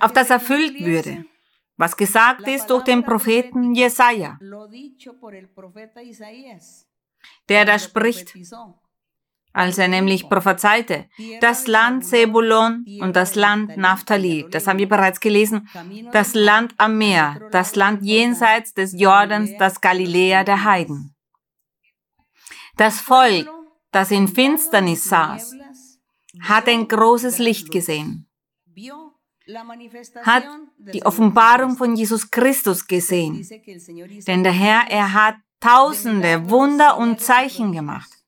[0.00, 1.24] Auf das erfüllt würde,
[1.76, 4.38] was gesagt ist durch den Propheten Jesaja,
[7.48, 8.36] der da spricht,
[9.52, 11.08] als er nämlich prophezeite,
[11.40, 15.68] das Land Sebulon und das Land Naphtali, das haben wir bereits gelesen,
[16.12, 21.14] das Land am Meer, das Land jenseits des Jordans, das Galiläa der Heiden.
[22.76, 23.50] Das Volk,
[23.92, 25.54] das in Finsternis saß,
[26.40, 28.26] hat ein großes Licht gesehen,
[30.22, 30.44] hat
[30.78, 33.46] die Offenbarung von Jesus Christus gesehen.
[34.26, 38.21] Denn der Herr, er hat tausende Wunder und Zeichen gemacht.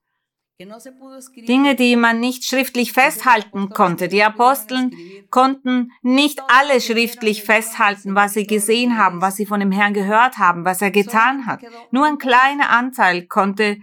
[0.60, 4.06] Dinge, die man nicht schriftlich festhalten konnte.
[4.06, 4.92] Die Aposteln
[5.30, 10.38] konnten nicht alle schriftlich festhalten, was sie gesehen haben, was sie von dem Herrn gehört
[10.38, 11.60] haben, was er getan hat.
[11.90, 13.78] Nur ein kleiner Anteil konnte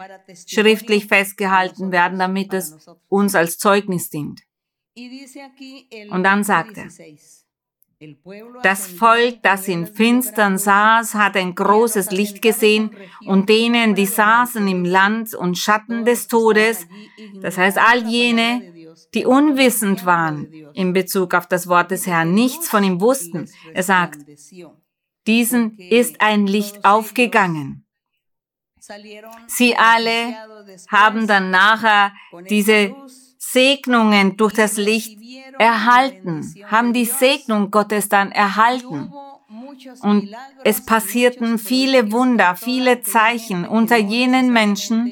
[0.48, 4.42] schriftlich festgehalten werden, damit es uns als Zeugnis dient.
[6.10, 6.88] Und dann sagt er,
[8.64, 12.92] das Volk, das in Finstern saß, hat ein großes Licht gesehen
[13.26, 16.88] und denen, die saßen im Land und Schatten des Todes,
[17.42, 18.74] das heißt all jene,
[19.14, 23.50] die unwissend waren in Bezug auf das Wort des Herrn, nichts von ihm wussten.
[23.74, 24.20] Er sagt,
[25.28, 27.86] diesen ist ein Licht aufgegangen.
[29.48, 30.34] Sie alle
[30.90, 32.14] haben dann nachher
[32.50, 32.96] diese
[33.52, 35.20] Segnungen durch das Licht
[35.60, 39.12] erhalten, haben die Segnung Gottes dann erhalten.
[40.02, 40.30] Und
[40.64, 45.12] es passierten viele Wunder, viele Zeichen unter jenen Menschen,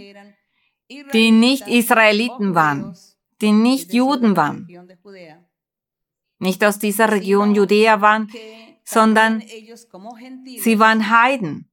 [1.14, 2.96] die nicht Israeliten waren,
[3.42, 4.68] die nicht Juden waren,
[6.40, 8.32] nicht aus dieser Region Judäa waren,
[8.84, 9.44] sondern
[10.58, 11.70] sie waren Heiden.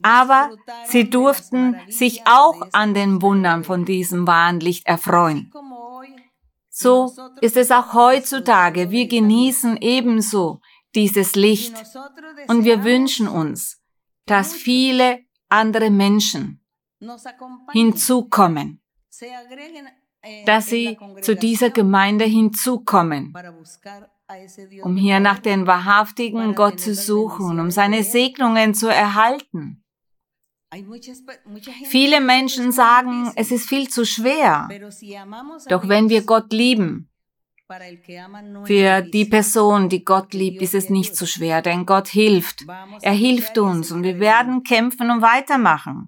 [0.00, 0.50] Aber
[0.86, 5.52] sie durften sich auch an den Wundern von diesem wahren Licht erfreuen.
[6.80, 8.92] So ist es auch heutzutage.
[8.92, 10.60] Wir genießen ebenso
[10.94, 11.74] dieses Licht
[12.46, 13.82] und wir wünschen uns,
[14.26, 15.18] dass viele
[15.48, 16.64] andere Menschen
[17.72, 18.80] hinzukommen,
[20.46, 23.34] dass sie zu dieser Gemeinde hinzukommen,
[24.84, 29.82] um hier nach den wahrhaftigen Gott zu suchen, um seine Segnungen zu erhalten.
[31.84, 34.68] Viele Menschen sagen, es ist viel zu schwer.
[35.68, 37.08] Doch wenn wir Gott lieben,
[38.64, 42.64] für die Person, die Gott liebt, ist es nicht so schwer, denn Gott hilft.
[43.02, 46.06] Er hilft uns und wir werden kämpfen und weitermachen.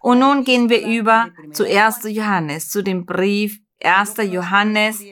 [0.00, 2.04] Und nun gehen wir über zu 1.
[2.04, 4.16] Johannes, zu dem Brief 1.
[4.30, 5.02] Johannes.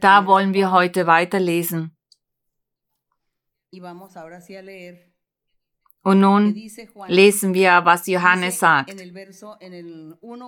[0.00, 1.96] Da wollen wir heute weiterlesen.
[6.04, 6.54] Und nun
[7.08, 8.94] lesen wir, was Johannes sagt.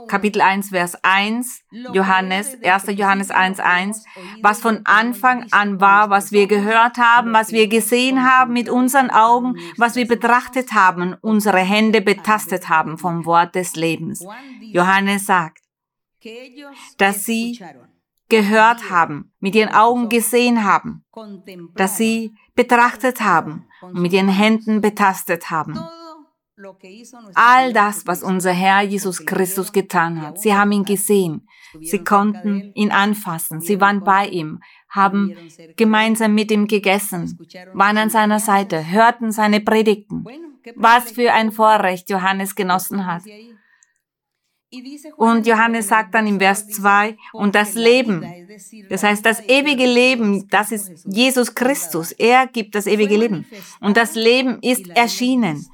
[0.06, 1.62] Kapitel 1, Vers 1,
[1.94, 2.86] Johannes, 1.
[2.88, 4.04] Johannes 1, 1,
[4.42, 9.08] was von Anfang an war, was wir gehört haben, was wir gesehen haben mit unseren
[9.08, 14.26] Augen, was wir betrachtet haben, unsere Hände betastet haben vom Wort des Lebens.
[14.60, 15.62] Johannes sagt,
[16.98, 17.58] dass sie
[18.28, 21.02] gehört haben, mit ihren Augen gesehen haben,
[21.76, 25.78] dass sie betrachtet haben mit ihren Händen betastet haben.
[27.34, 30.40] All das, was unser Herr Jesus Christus getan hat.
[30.40, 31.46] Sie haben ihn gesehen.
[31.82, 33.60] Sie konnten ihn anfassen.
[33.60, 35.36] Sie waren bei ihm, haben
[35.76, 37.38] gemeinsam mit ihm gegessen,
[37.74, 40.24] waren an seiner Seite, hörten seine Predigten.
[40.76, 43.22] Was für ein Vorrecht Johannes genossen hat.
[45.16, 48.24] Und Johannes sagt dann im Vers 2, und das Leben,
[48.88, 53.46] das heißt das ewige Leben, das ist Jesus Christus, er gibt das ewige Leben.
[53.80, 55.64] Und das Leben ist erschienen.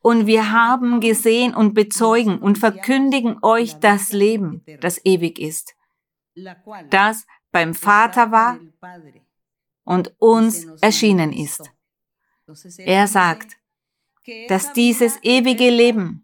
[0.00, 5.74] Und wir haben gesehen und bezeugen und verkündigen euch das Leben, das ewig ist,
[6.90, 8.58] das beim Vater war
[9.84, 11.70] und uns erschienen ist.
[12.78, 13.56] Er sagt,
[14.48, 16.21] dass dieses ewige Leben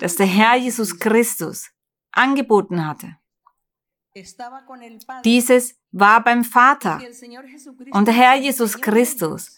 [0.00, 1.70] das der Herr Jesus Christus
[2.10, 3.16] angeboten hatte.
[5.24, 7.00] Dieses war beim Vater.
[7.92, 9.56] Und der Herr Jesus Christus,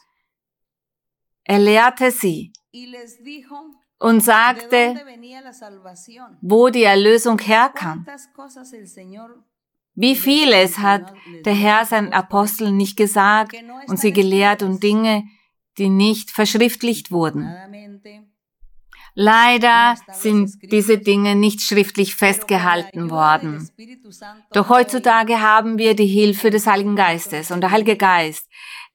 [1.43, 2.53] er lehrte sie
[3.99, 4.95] und sagte,
[6.41, 8.07] wo die Erlösung herkam.
[9.97, 11.13] Wie vieles hat
[11.45, 13.55] der Herr seinen Aposteln nicht gesagt
[13.89, 15.25] und sie gelehrt und Dinge,
[15.79, 17.49] die nicht verschriftlicht wurden.
[19.15, 23.71] Leider sind diese Dinge nicht schriftlich festgehalten worden.
[24.53, 28.49] Doch heutzutage haben wir die Hilfe des Heiligen Geistes und der Heilige Geist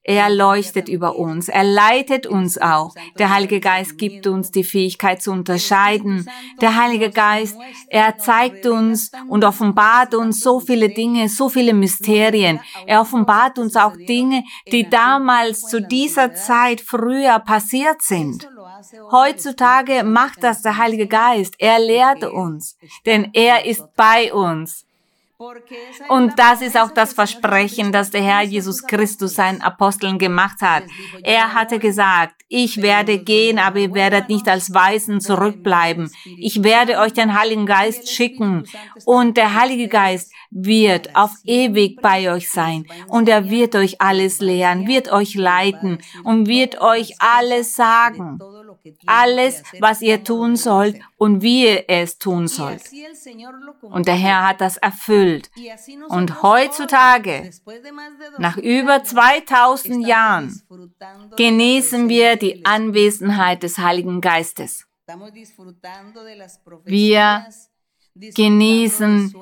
[0.10, 1.49] er leuchtet über uns.
[1.49, 2.95] Er leitet uns auch.
[3.20, 6.28] Der Heilige Geist gibt uns die Fähigkeit zu unterscheiden.
[6.62, 7.55] Der Heilige Geist,
[7.89, 12.60] er zeigt uns und offenbart uns so viele Dinge, so viele Mysterien.
[12.88, 18.49] Er offenbart uns auch Dinge, die damals zu dieser Zeit früher passiert sind.
[19.12, 21.53] Heutzutage macht das der Heilige Geist.
[21.60, 24.88] Er lehrt uns, denn er ist bei uns.
[26.09, 30.83] Und das ist auch das Versprechen, das der Herr Jesus Christus seinen Aposteln gemacht hat.
[31.23, 36.11] Er hatte gesagt, ich werde gehen, aber ihr werdet nicht als Weisen zurückbleiben.
[36.37, 38.65] Ich werde euch den Heiligen Geist schicken
[39.05, 44.39] und der Heilige Geist wird auf ewig bei euch sein und er wird euch alles
[44.39, 48.39] lehren, wird euch leiten und wird euch alles sagen
[49.05, 52.83] alles, was ihr tun sollt und wie ihr es tun sollt.
[53.81, 55.49] Und der Herr hat das erfüllt.
[56.09, 57.49] Und heutzutage,
[58.37, 60.61] nach über 2000 Jahren,
[61.35, 64.85] genießen wir die Anwesenheit des Heiligen Geistes.
[66.85, 67.45] Wir
[68.15, 69.33] genießen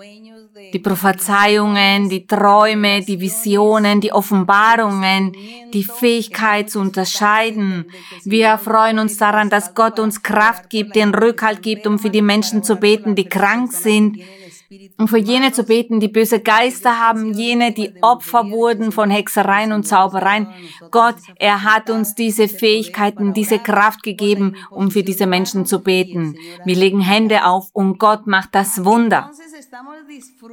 [0.74, 5.34] die Prophezeiungen, die Träume, die Visionen, die Offenbarungen,
[5.74, 7.86] die Fähigkeit zu unterscheiden.
[8.24, 12.22] Wir freuen uns daran, dass Gott uns Kraft gibt, den Rückhalt gibt, um für die
[12.22, 14.20] Menschen zu beten, die krank sind,
[14.98, 19.72] um für jene zu beten, die böse Geister haben, jene, die Opfer wurden von Hexereien
[19.72, 20.48] und Zaubereien.
[20.92, 26.36] Gott, er hat uns diese Fähigkeiten, diese Kraft gegeben, um für diese Menschen zu beten.
[26.66, 29.32] Wir legen Hände auf und Gott macht das Wunder.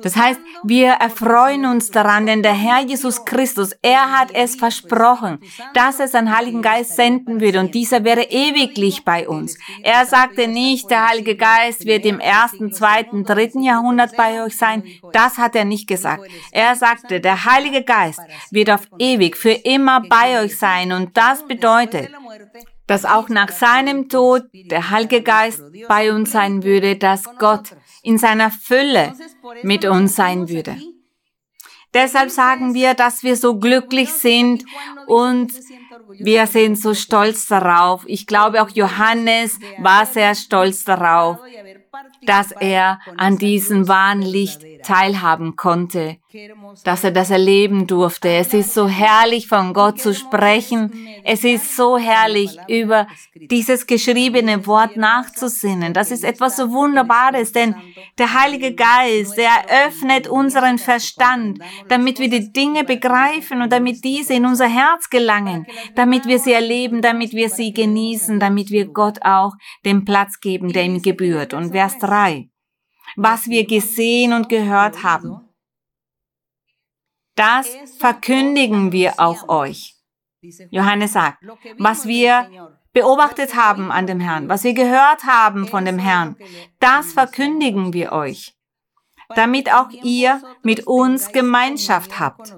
[0.03, 5.39] Das heißt, wir erfreuen uns daran, denn der Herr Jesus Christus, er hat es versprochen,
[5.75, 9.59] dass er seinen Heiligen Geist senden würde und dieser wäre ewiglich bei uns.
[9.83, 14.83] Er sagte nicht, der Heilige Geist wird im ersten, zweiten, dritten Jahrhundert bei euch sein.
[15.13, 16.25] Das hat er nicht gesagt.
[16.53, 21.47] Er sagte, der Heilige Geist wird auf ewig, für immer bei euch sein und das
[21.47, 22.11] bedeutet,
[22.87, 28.19] dass auch nach seinem Tod der Heilige Geist bei uns sein würde, dass Gott in
[28.19, 29.15] seiner Fülle
[29.63, 30.77] mit uns sein würde.
[31.95, 34.65] Deshalb sagen wir, dass wir so glücklich sind
[35.07, 35.53] und
[36.19, 38.03] wir sind so stolz darauf.
[38.07, 41.39] Ich glaube, auch Johannes war sehr stolz darauf,
[42.23, 46.19] dass er an diesem wahren Licht teilhaben konnte,
[46.85, 48.29] dass er das erleben durfte.
[48.29, 50.93] Es ist so herrlich, von Gott zu sprechen.
[51.25, 55.93] Es ist so herrlich, über dieses geschriebene Wort nachzusinnen.
[55.93, 57.75] Das ist etwas so Wunderbares, denn
[58.19, 61.59] der Heilige Geist, der öffnet unseren Verstand,
[61.89, 66.53] damit wir die Dinge begreifen und damit diese in unser Herz gelangen, damit wir sie
[66.53, 69.53] erleben, damit wir sie genießen, damit wir Gott auch
[69.85, 71.55] den Platz geben, der ihm gebührt.
[71.55, 72.49] Und Vers 3
[73.17, 75.49] was wir gesehen und gehört haben.
[77.35, 79.97] Das verkündigen wir auch euch.
[80.71, 81.43] Johannes sagt,
[81.79, 86.37] was wir beobachtet haben an dem Herrn, was wir gehört haben von dem Herrn,
[86.79, 88.55] das verkündigen wir euch,
[89.35, 92.55] damit auch ihr mit uns Gemeinschaft habt.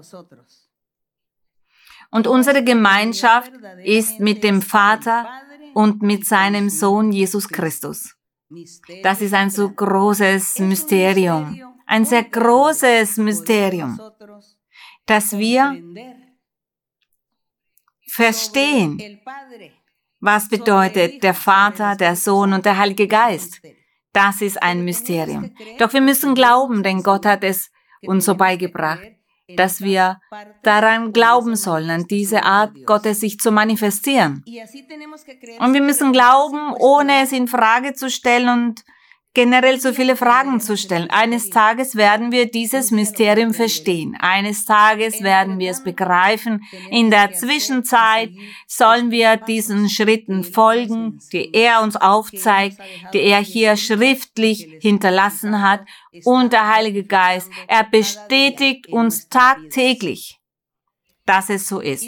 [2.11, 3.53] Und unsere Gemeinschaft
[3.85, 5.29] ist mit dem Vater
[5.75, 8.16] und mit seinem Sohn Jesus Christus.
[9.03, 13.99] Das ist ein so großes Mysterium, ein sehr großes Mysterium,
[15.05, 15.83] dass wir
[18.09, 19.21] verstehen,
[20.21, 23.61] was bedeutet der Vater, der Sohn und der Heilige Geist.
[24.13, 25.55] Das ist ein Mysterium.
[25.79, 27.71] Doch wir müssen glauben, denn Gott hat es
[28.03, 29.16] uns so beigebracht
[29.55, 30.19] dass wir
[30.63, 34.45] daran glauben sollen, an diese Art Gottes sich zu manifestieren.
[35.61, 38.85] Und wir müssen glauben, ohne es in Frage zu stellen und
[39.37, 41.11] generell so viele Fragen zu stellen.
[41.11, 44.17] Eines Tages werden wir dieses Mysterium verstehen.
[44.19, 46.65] Eines Tages werden wir es begreifen.
[46.91, 48.31] In der Zwischenzeit
[48.67, 52.79] sollen wir diesen Schritten folgen, die er uns aufzeigt,
[53.13, 55.85] die er hier schriftlich hinterlassen hat.
[56.25, 60.41] Und der Heilige Geist, er bestätigt uns tagtäglich,
[61.27, 62.07] dass es so ist.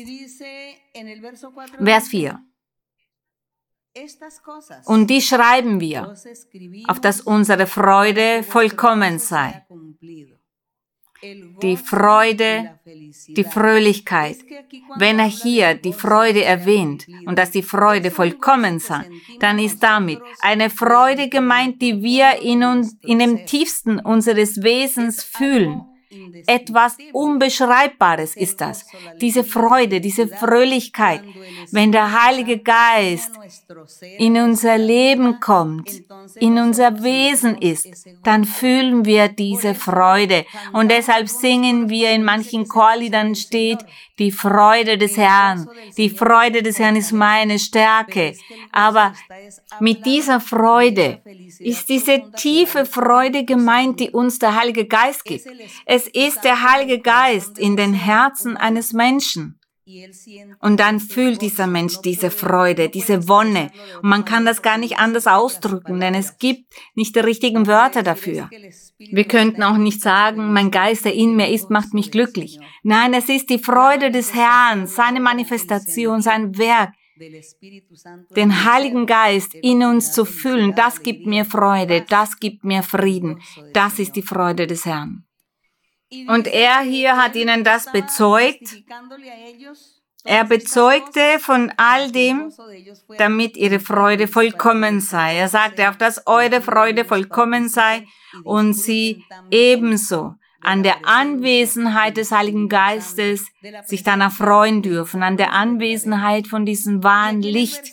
[1.78, 2.47] Vers 4.
[4.84, 6.14] Und die schreiben wir,
[6.86, 9.64] auf dass unsere Freude vollkommen sei.
[11.20, 14.36] Die Freude, die Fröhlichkeit.
[14.98, 19.10] Wenn er hier die Freude erwähnt und dass die Freude vollkommen sei,
[19.40, 25.24] dann ist damit eine Freude gemeint, die wir in uns, in dem tiefsten unseres Wesens
[25.24, 25.82] fühlen
[26.46, 28.86] etwas Unbeschreibbares ist das.
[29.20, 31.22] Diese Freude, diese Fröhlichkeit.
[31.70, 33.32] Wenn der Heilige Geist
[34.16, 35.90] in unser Leben kommt,
[36.36, 37.88] in unser Wesen ist,
[38.22, 40.46] dann fühlen wir diese Freude.
[40.72, 43.78] Und deshalb singen wir in manchen Chorliedern steht,
[44.18, 45.68] die Freude des Herrn.
[45.96, 48.34] Die Freude des Herrn ist meine Stärke.
[48.72, 49.12] Aber
[49.80, 51.20] mit dieser Freude
[51.58, 55.46] ist diese tiefe Freude gemeint, die uns der Heilige Geist gibt.
[55.86, 59.58] Es ist der Heilige Geist in den Herzen eines Menschen.
[60.60, 63.70] Und dann fühlt dieser Mensch diese Freude, diese Wonne.
[64.02, 68.02] Und man kann das gar nicht anders ausdrücken, denn es gibt nicht die richtigen Wörter
[68.02, 68.50] dafür.
[68.98, 72.58] Wir könnten auch nicht sagen, mein Geist, der in mir ist, macht mich glücklich.
[72.82, 76.92] Nein, es ist die Freude des Herrn, seine Manifestation, sein Werk,
[78.36, 80.74] den Heiligen Geist in uns zu fühlen.
[80.76, 83.40] Das gibt mir Freude, das gibt mir Frieden.
[83.72, 85.24] Das ist die Freude des Herrn.
[86.28, 88.82] Und er hier hat ihnen das bezeugt.
[90.24, 92.52] Er bezeugte von all dem,
[93.18, 95.36] damit ihre Freude vollkommen sei.
[95.36, 98.06] Er sagte, auf dass eure Freude vollkommen sei
[98.44, 103.46] und sie ebenso an der Anwesenheit des Heiligen Geistes
[103.84, 107.92] sich dann erfreuen dürfen, an der Anwesenheit von diesem wahren Licht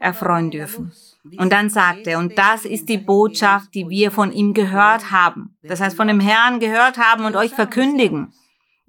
[0.00, 0.92] erfreuen dürfen.
[1.36, 5.56] Und dann sagt er, und das ist die Botschaft, die wir von ihm gehört haben.
[5.62, 8.32] Das heißt, von dem Herrn gehört haben und euch verkündigen.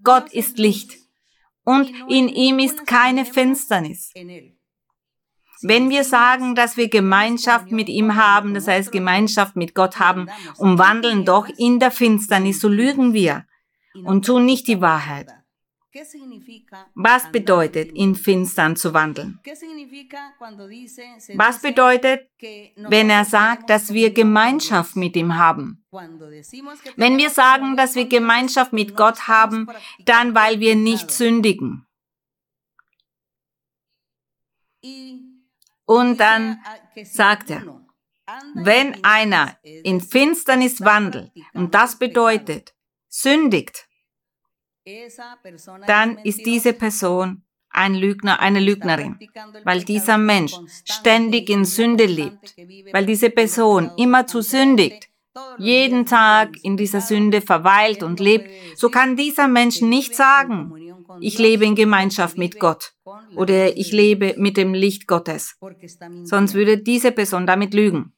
[0.04, 0.98] Gott ist Licht
[1.64, 4.14] und in ihm ist keine Finsternis.
[5.64, 10.28] Wenn wir sagen, dass wir Gemeinschaft mit ihm haben, das heißt Gemeinschaft mit Gott haben,
[10.58, 13.46] und wandeln doch in der Finsternis, so lügen wir
[14.04, 15.28] und tun nicht die Wahrheit.
[16.96, 19.40] Was bedeutet, in Finstern zu wandeln?
[21.36, 22.30] Was bedeutet,
[22.78, 25.84] wenn er sagt, dass wir Gemeinschaft mit ihm haben?
[25.92, 29.68] Wenn wir sagen, dass wir Gemeinschaft mit Gott haben,
[30.06, 31.86] dann weil wir nicht sündigen.
[35.86, 36.60] Und dann
[37.04, 37.86] sagt er,
[38.54, 42.74] wenn einer in Finsternis wandelt, und das bedeutet,
[43.10, 43.90] sündigt,
[45.88, 49.18] dann ist diese Person ein Lügner, eine Lügnerin,
[49.64, 52.56] weil dieser Mensch ständig in Sünde lebt,
[52.92, 55.08] weil diese Person immer zu sündigt,
[55.58, 60.74] jeden Tag in dieser Sünde verweilt und lebt, so kann dieser Mensch nicht sagen,
[61.22, 62.94] ich lebe in Gemeinschaft mit Gott
[63.36, 65.58] oder ich lebe mit dem Licht Gottes.
[66.24, 68.14] Sonst würde diese Person damit lügen.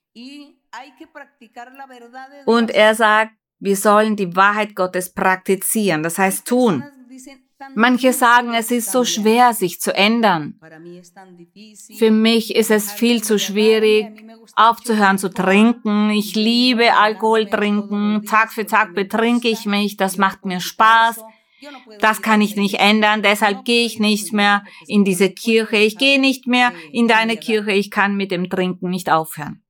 [2.46, 3.34] Und er sagt,
[3.64, 6.84] wir sollen die Wahrheit Gottes praktizieren, das heißt tun.
[7.76, 10.60] Manche sagen, es ist so schwer, sich zu ändern.
[11.98, 14.08] Für mich ist es viel zu schwierig,
[14.58, 16.10] aufzuhören zu trinken.
[16.10, 18.26] Ich liebe Alkohol trinken.
[18.26, 19.96] Tag für Tag betrinke ich mich.
[19.96, 21.24] Das macht mir Spaß.
[22.00, 23.24] Das kann ich nicht ändern.
[23.24, 25.78] Deshalb gehe ich nicht mehr in diese Kirche.
[25.78, 27.72] Ich gehe nicht mehr in deine Kirche.
[27.72, 29.63] Ich kann mit dem Trinken nicht aufhören.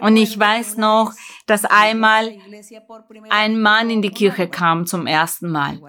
[0.00, 1.12] Und ich weiß noch,
[1.46, 2.36] dass einmal
[3.30, 5.80] ein Mann in die Kirche kam zum ersten Mal.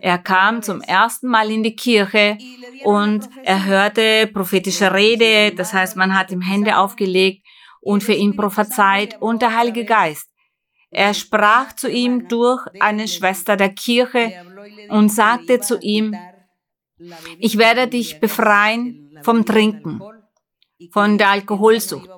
[0.00, 2.36] Er kam zum ersten Mal in die Kirche
[2.82, 7.46] und er hörte prophetische Rede, das heißt, man hat ihm Hände aufgelegt
[7.80, 10.28] und für ihn prophezeit und der Heilige Geist.
[10.90, 14.32] Er sprach zu ihm durch eine Schwester der Kirche
[14.88, 16.16] und sagte zu ihm,
[17.38, 20.00] ich werde dich befreien vom Trinken,
[20.90, 22.10] von der Alkoholsucht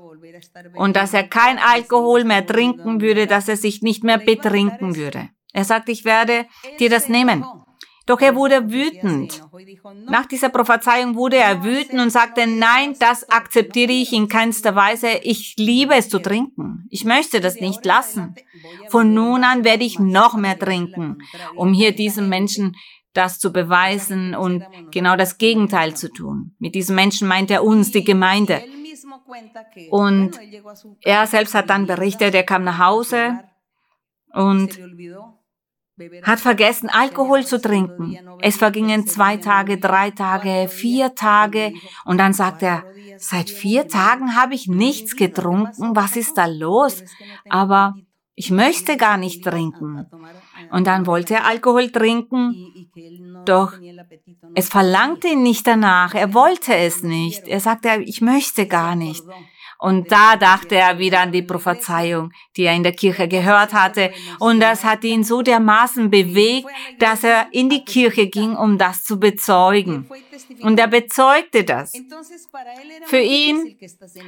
[0.75, 5.29] und dass er kein Alkohol mehr trinken würde, dass er sich nicht mehr betrinken würde.
[5.53, 6.47] Er sagt, ich werde
[6.79, 7.45] dir das nehmen.
[8.07, 9.43] Doch er wurde wütend.
[10.07, 15.09] Nach dieser Prophezeiung wurde er wütend und sagte, nein, das akzeptiere ich in keinster Weise.
[15.23, 16.87] Ich liebe es zu trinken.
[16.91, 18.35] Ich möchte das nicht lassen.
[18.89, 21.19] Von nun an werde ich noch mehr trinken,
[21.55, 22.77] um hier diesem Menschen
[23.15, 26.55] das zu beweisen und genau das Gegenteil zu tun.
[26.59, 28.63] Mit diesem Menschen meint er uns, die Gemeinde.
[29.91, 30.39] Und
[31.03, 33.41] er selbst hat dann berichtet, er kam nach Hause
[34.33, 34.79] und
[36.25, 38.19] hat vergessen, Alkohol zu trinken.
[38.41, 41.73] Es vergingen zwei Tage, drei Tage, vier Tage
[42.05, 42.85] und dann sagt er,
[43.19, 47.05] seit vier Tagen habe ich nichts getrunken, was ist da los?
[47.49, 47.95] Aber
[48.35, 50.07] ich möchte gar nicht trinken.
[50.71, 52.55] Und dann wollte er Alkohol trinken,
[53.49, 53.73] doch
[54.55, 57.49] es verlangte ihn nicht danach, er wollte es nicht.
[57.49, 59.25] Er sagte, ich möchte gar nicht.
[59.79, 64.13] Und da dachte er wieder an die Prophezeiung, die er in der Kirche gehört hatte.
[64.39, 66.69] Und das hat ihn so dermaßen bewegt,
[67.01, 70.09] dass er in die Kirche ging, um das zu bezeugen.
[70.63, 71.93] Und er bezeugte das.
[73.07, 73.77] Für ihn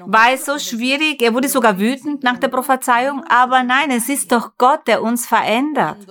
[0.07, 4.33] war es so schwierig, er wurde sogar wütend nach der Prophezeiung, aber nein, es ist
[4.33, 6.07] doch Gott, der uns verändert.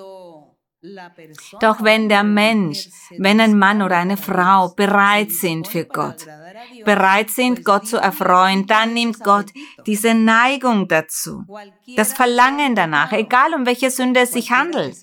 [1.60, 6.26] Doch wenn der Mensch, wenn ein Mann oder eine Frau bereit sind für Gott,
[6.84, 9.48] bereit sind, Gott zu erfreuen, dann nimmt Gott
[9.86, 11.44] diese Neigung dazu,
[11.96, 14.96] das Verlangen danach, egal um welche Sünde es sich handelt,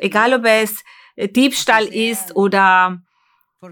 [0.00, 0.82] egal ob es
[1.16, 3.00] Diebstahl ist oder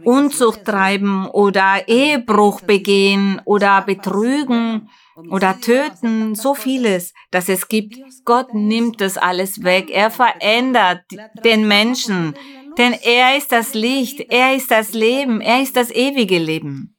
[0.04, 4.90] Unzucht treiben oder Ehebruch begehen oder betrügen
[5.30, 7.98] oder töten, so vieles, dass es gibt.
[8.24, 9.90] Gott nimmt das alles weg.
[9.90, 11.02] Er verändert
[11.44, 12.34] den Menschen,
[12.78, 16.96] denn er ist das Licht, er ist das Leben, er ist das ewige Leben.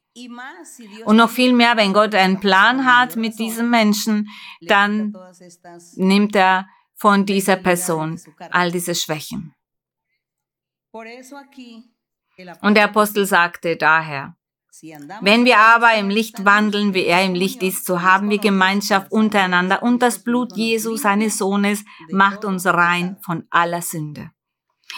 [1.04, 4.28] Und noch viel mehr, wenn Gott einen Plan hat mit diesem Menschen,
[4.62, 5.14] dann
[5.94, 6.66] nimmt er
[6.96, 9.54] von dieser Person all diese Schwächen.
[12.62, 14.37] Und der Apostel sagte daher,
[15.20, 19.10] wenn wir aber im Licht wandeln, wie er im Licht ist, so haben wir Gemeinschaft
[19.10, 19.82] untereinander.
[19.82, 24.30] Und das Blut Jesu, seines Sohnes, macht uns rein von aller Sünde.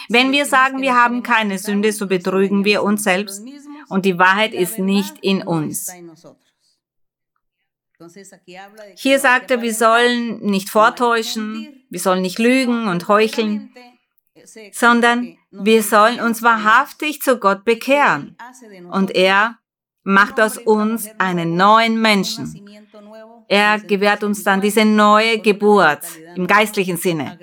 [0.09, 3.43] Wenn wir sagen, wir haben keine Sünde, so betrügen wir uns selbst
[3.89, 5.91] und die Wahrheit ist nicht in uns.
[8.95, 13.71] Hier sagt er, wir sollen nicht vortäuschen, wir sollen nicht lügen und heucheln,
[14.71, 18.37] sondern wir sollen uns wahrhaftig zu Gott bekehren.
[18.89, 19.57] Und er
[20.03, 22.65] macht aus uns einen neuen Menschen.
[23.47, 26.03] Er gewährt uns dann diese neue Geburt
[26.35, 27.37] im geistlichen Sinne,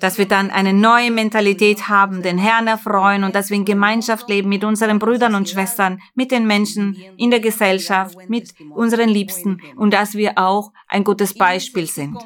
[0.00, 4.28] dass wir dann eine neue Mentalität haben, den Herrn erfreuen und dass wir in Gemeinschaft
[4.28, 9.60] leben mit unseren Brüdern und Schwestern, mit den Menschen in der Gesellschaft, mit unseren Liebsten
[9.76, 12.18] und dass wir auch ein gutes Beispiel sind.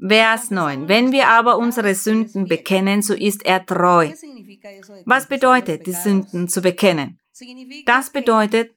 [0.00, 0.88] Vers 9.
[0.88, 4.12] Wenn wir aber unsere Sünden bekennen, so ist er treu.
[5.04, 7.18] Was bedeutet, die Sünden zu bekennen?
[7.84, 8.74] Das bedeutet,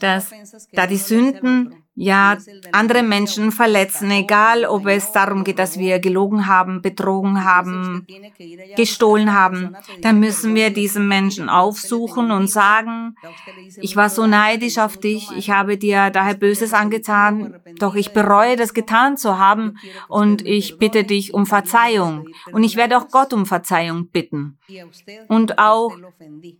[0.00, 0.32] dass
[0.72, 2.36] da die Sünden ja
[2.70, 8.06] andere Menschen verletzen, egal ob es darum geht, dass wir gelogen haben, betrogen haben,
[8.76, 13.16] gestohlen haben, dann müssen wir diesen Menschen aufsuchen und sagen,
[13.80, 18.54] ich war so neidisch auf dich, ich habe dir daher Böses angetan, doch ich bereue
[18.54, 19.76] das getan zu haben
[20.06, 24.56] und ich bitte dich um Verzeihung und ich werde auch Gott um Verzeihung bitten.
[25.28, 25.96] Und auch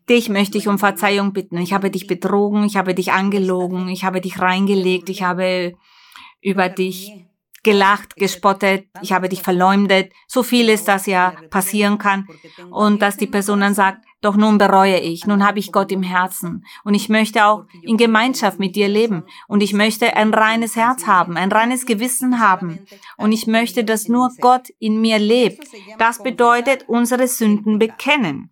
[0.09, 1.59] dich möchte ich um Verzeihung bitten.
[1.59, 5.75] Ich habe dich betrogen, ich habe dich angelogen, ich habe dich reingelegt, ich habe
[6.41, 7.13] über dich
[7.63, 12.27] gelacht, gespottet, ich habe dich verleumdet, so vieles, das ja passieren kann.
[12.71, 16.03] Und dass die Person dann sagt, doch nun bereue ich, nun habe ich Gott im
[16.03, 16.65] Herzen.
[16.85, 19.25] Und ich möchte auch in Gemeinschaft mit dir leben.
[19.47, 22.87] Und ich möchte ein reines Herz haben, ein reines Gewissen haben.
[23.17, 25.69] und ich möchte, dass nur Gott in mir lebt.
[25.99, 28.51] Das bedeutet unsere Sünden bekennen.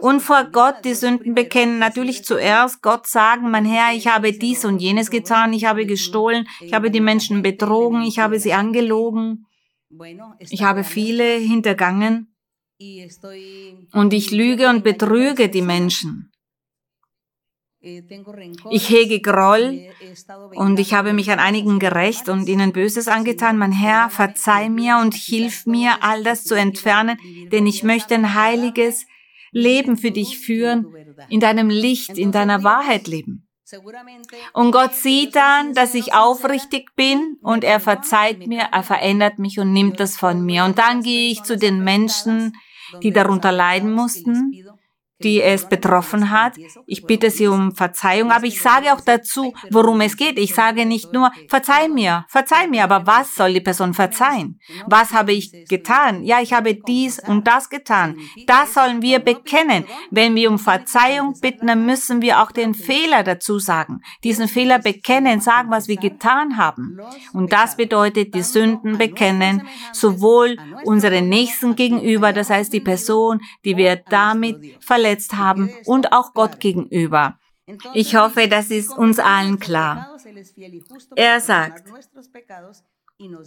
[0.00, 1.78] Und vor Gott die Sünden bekennen.
[1.78, 6.48] Natürlich zuerst Gott sagen, mein Herr, ich habe dies und jenes getan, ich habe gestohlen,
[6.60, 9.46] ich habe die Menschen betrogen, ich habe sie angelogen,
[10.38, 12.34] ich habe viele hintergangen.
[13.92, 16.32] Und ich lüge und betrüge die Menschen.
[17.86, 18.02] Eh,
[18.70, 19.88] ich hege Groll
[20.54, 23.58] und ich habe mich an einigen gerecht und ihnen Böses angetan.
[23.58, 27.16] Mein Herr, verzeih mir und hilf mir, all das zu entfernen,
[27.52, 29.06] denn ich möchte ein heiliges
[29.52, 30.86] Leben für dich führen,
[31.28, 33.48] in deinem Licht, in deiner Wahrheit leben.
[34.52, 39.58] Und Gott sieht dann, dass ich aufrichtig bin und er verzeiht mir, er verändert mich
[39.60, 40.64] und nimmt das von mir.
[40.64, 42.52] Und dann gehe ich zu den Menschen,
[43.02, 44.52] die darunter leiden mussten
[45.22, 46.54] die es betroffen hat.
[46.86, 50.38] Ich bitte Sie um Verzeihung, aber ich sage auch dazu, worum es geht.
[50.38, 54.60] Ich sage nicht nur, verzeih mir, verzeih mir, aber was soll die Person verzeihen?
[54.86, 56.22] Was habe ich getan?
[56.22, 58.16] Ja, ich habe dies und das getan.
[58.46, 59.84] Das sollen wir bekennen.
[60.10, 64.02] Wenn wir um Verzeihung bitten, dann müssen wir auch den Fehler dazu sagen.
[64.22, 66.98] Diesen Fehler bekennen, sagen, was wir getan haben.
[67.32, 69.62] Und das bedeutet die Sünden bekennen,
[69.92, 76.12] sowohl unseren Nächsten gegenüber, das heißt die Person, die wir damit verletzen, verletzt haben und
[76.12, 77.38] auch Gott gegenüber.
[77.94, 80.16] Ich hoffe, das ist uns allen klar.
[81.16, 81.84] Er sagt,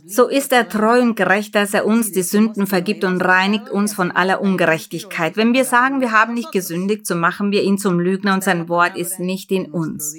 [0.05, 3.93] so ist er treu und gerecht, dass er uns die Sünden vergibt und reinigt uns
[3.93, 5.37] von aller Ungerechtigkeit.
[5.37, 8.67] Wenn wir sagen, wir haben nicht gesündigt, so machen wir ihn zum Lügner und sein
[8.67, 10.15] Wort ist nicht in uns.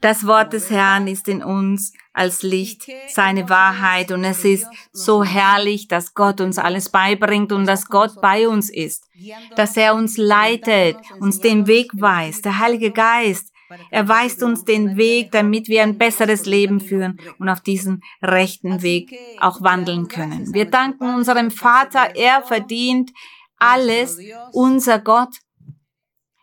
[0.00, 5.24] Das Wort des Herrn ist in uns als Licht, seine Wahrheit und es ist so
[5.24, 9.08] herrlich, dass Gott uns alles beibringt und dass Gott bei uns ist,
[9.56, 13.52] dass er uns leitet, uns den Weg weist, der Heilige Geist.
[13.90, 18.82] Er weist uns den Weg, damit wir ein besseres Leben führen und auf diesem rechten
[18.82, 20.52] Weg auch wandeln können.
[20.52, 23.12] Wir danken unserem Vater, er verdient
[23.56, 24.18] alles,
[24.52, 25.36] unser Gott.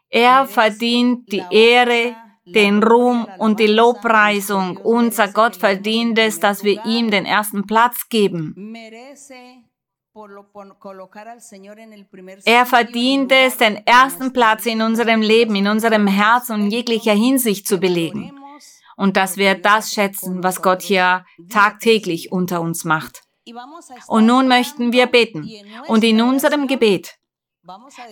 [0.09, 2.15] Er verdient die Ehre,
[2.53, 4.77] den Ruhm und die Lobpreisung.
[4.77, 8.55] Unser Gott verdient es, dass wir ihm den ersten Platz geben.
[12.45, 17.13] Er verdient es, den ersten Platz in unserem Leben, in unserem Herz und in jeglicher
[17.13, 18.33] Hinsicht zu belegen.
[18.95, 23.21] Und dass wir das schätzen, was Gott hier tagtäglich unter uns macht.
[24.07, 25.47] Und nun möchten wir beten.
[25.87, 27.15] Und in unserem Gebet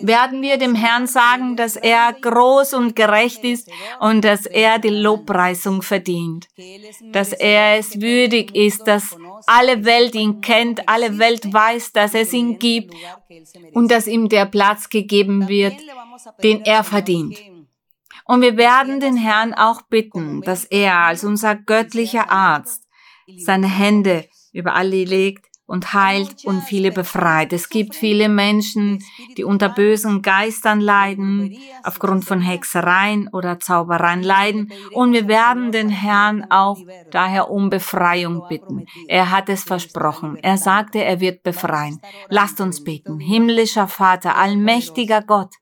[0.01, 4.89] werden wir dem Herrn sagen, dass er groß und gerecht ist und dass er die
[4.89, 6.47] Lobpreisung verdient,
[7.11, 12.33] dass er es würdig ist, dass alle Welt ihn kennt, alle Welt weiß, dass es
[12.33, 12.93] ihn gibt
[13.73, 15.75] und dass ihm der Platz gegeben wird,
[16.43, 17.39] den er verdient.
[18.25, 22.87] Und wir werden den Herrn auch bitten, dass er als unser göttlicher Arzt
[23.37, 27.51] seine Hände über alle legt und heilt und viele befreit.
[27.51, 29.03] Es gibt viele Menschen,
[29.37, 34.71] die unter bösen Geistern leiden, aufgrund von Hexereien oder Zaubereien leiden.
[34.93, 36.79] Und wir werden den Herrn auch
[37.11, 38.85] daher um Befreiung bitten.
[39.07, 40.37] Er hat es versprochen.
[40.37, 41.99] Er sagte, er wird befreien.
[42.29, 43.19] Lasst uns beten.
[43.19, 45.55] Himmlischer Vater, allmächtiger Gott,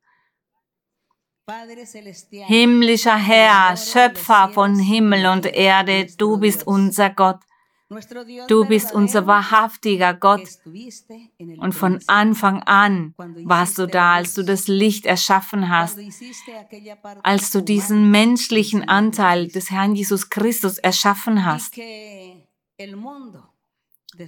[2.29, 7.39] Himmlischer Herr, Schöpfer von Himmel und Erde, du bist unser Gott.
[8.47, 10.47] Du bist unser wahrhaftiger Gott.
[11.57, 15.99] Und von Anfang an warst du da, als du das Licht erschaffen hast,
[17.23, 21.77] als du diesen menschlichen Anteil des Herrn Jesus Christus erschaffen hast,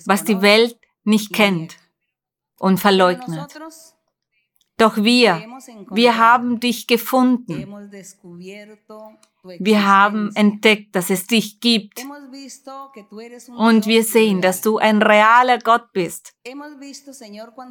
[0.05, 1.78] was die Welt nicht kennt
[2.57, 3.57] und verleugnet.
[4.78, 5.41] Doch wir,
[5.91, 7.66] wir haben dich gefunden.
[9.60, 12.04] Wir haben entdeckt, dass es dich gibt.
[13.58, 16.34] Und wir sehen, dass du ein realer Gott bist.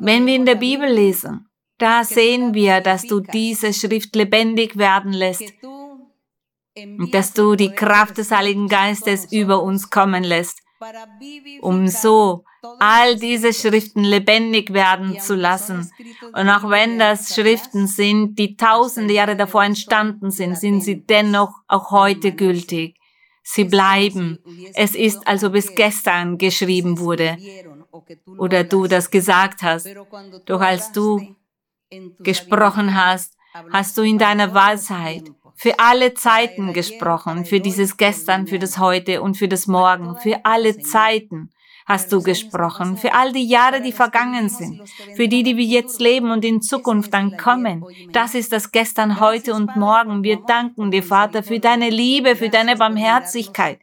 [0.01, 1.49] Wenn wir in der Bibel lesen,
[1.79, 5.53] da sehen wir, dass du diese Schrift lebendig werden lässt.
[6.77, 10.64] Und dass du die Kraft des Heiligen Geistes über uns kommen lässt,
[11.61, 12.45] um so
[12.79, 15.91] all diese Schriften lebendig werden zu lassen.
[16.33, 21.53] Und auch wenn das Schriften sind, die tausende Jahre davor entstanden sind, sind sie dennoch
[21.69, 22.97] auch heute gültig.
[23.43, 24.39] Sie bleiben.
[24.75, 27.37] Es ist, als ob es gestern geschrieben wurde
[28.39, 29.87] oder du das gesagt hast.
[30.47, 31.37] Doch als du
[32.21, 33.37] gesprochen hast,
[33.71, 39.23] hast du in deiner Weisheit für alle Zeiten gesprochen, für dieses Gestern, für das Heute
[39.23, 41.51] und für das Morgen, für alle Zeiten
[41.87, 44.81] hast du gesprochen, für all die Jahre, die vergangen sind,
[45.17, 47.85] für die, die wir jetzt leben und in Zukunft dann kommen.
[48.11, 50.23] Das ist das Gestern, heute und morgen.
[50.23, 53.81] Wir danken dir, Vater, für deine Liebe, für deine Barmherzigkeit.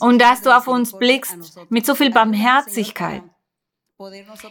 [0.00, 3.22] Und dass du auf uns blickst mit so viel Barmherzigkeit.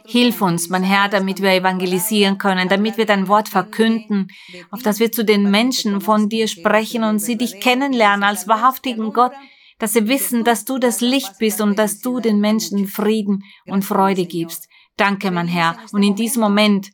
[0.08, 4.30] Hilf uns, mein Herr, damit wir evangelisieren können, damit wir dein Wort verkünden,
[4.72, 9.14] auf dass wir zu den Menschen von dir sprechen und sie dich kennenlernen als wahrhaftigen
[9.14, 9.34] Gott,
[9.78, 13.86] dass sie wissen, dass du das Licht bist und dass du den Menschen Frieden und
[13.86, 14.68] Freude gibst.
[14.98, 15.78] Danke, mein Herr.
[15.92, 16.90] Und in diesem Moment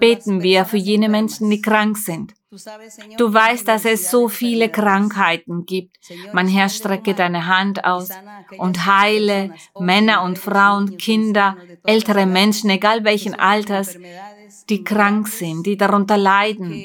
[0.00, 2.34] beten wir für jene Menschen, die krank sind.
[3.18, 5.96] Du weißt, dass es so viele Krankheiten gibt.
[6.32, 8.08] Mein Herr, strecke deine Hand aus
[8.56, 13.98] und heile Männer und Frauen, Kinder, ältere Menschen, egal welchen Alters,
[14.68, 16.84] die krank sind, die darunter leiden.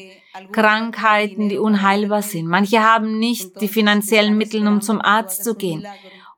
[0.52, 2.48] Krankheiten, die unheilbar sind.
[2.48, 5.86] Manche haben nicht die finanziellen Mittel, um zum Arzt zu gehen.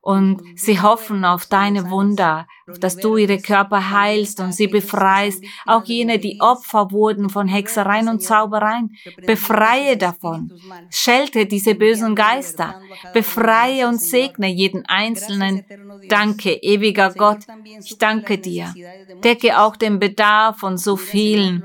[0.00, 2.46] Und sie hoffen auf deine Wunder,
[2.80, 5.44] dass du ihre Körper heilst und sie befreist.
[5.66, 8.96] Auch jene, die Opfer wurden von Hexereien und Zaubereien.
[9.26, 10.52] Befreie davon.
[10.90, 12.80] Schelte diese bösen Geister.
[13.12, 15.64] Befreie und segne jeden Einzelnen.
[16.08, 17.40] Danke, ewiger Gott.
[17.84, 18.74] Ich danke dir.
[19.22, 21.64] Decke auch den Bedarf von so vielen.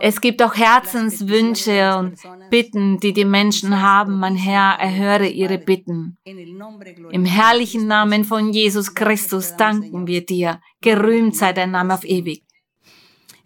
[0.00, 2.14] Es gibt auch Herzenswünsche und
[2.50, 4.18] Bitten, die die Menschen haben.
[4.18, 6.16] Mein Herr, erhöre ihre Bitten.
[6.24, 10.60] Im herrlichen Namen von Jesus Christus danken wir dir.
[10.80, 12.42] Gerühmt sei dein Name auf ewig.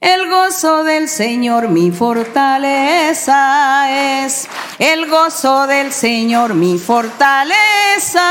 [0.01, 3.41] El gozo del Señor mi fortaleza
[4.25, 4.49] es.
[4.79, 8.27] El gozo del Señor mi fortaleza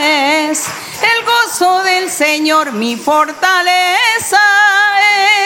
[0.00, 0.66] es.
[1.12, 4.44] El gozo del Señor mi fortaleza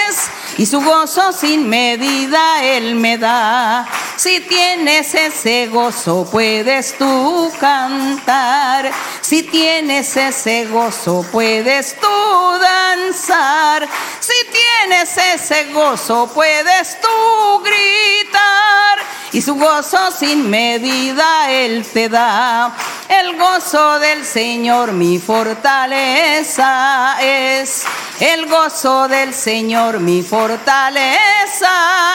[0.09, 0.44] es.
[0.57, 3.89] Y su gozo sin medida Él me da.
[4.17, 8.93] Si tienes ese gozo puedes tú cantar.
[9.21, 13.89] Si tienes ese gozo puedes tú danzar.
[14.21, 18.99] Si tienes ese gozo puedes tú gritar.
[19.33, 22.73] Y su gozo sin medida Él te da.
[23.09, 27.83] El gozo del Señor mi fortaleza es.
[28.21, 30.44] El gozo del Señor mi fortaleza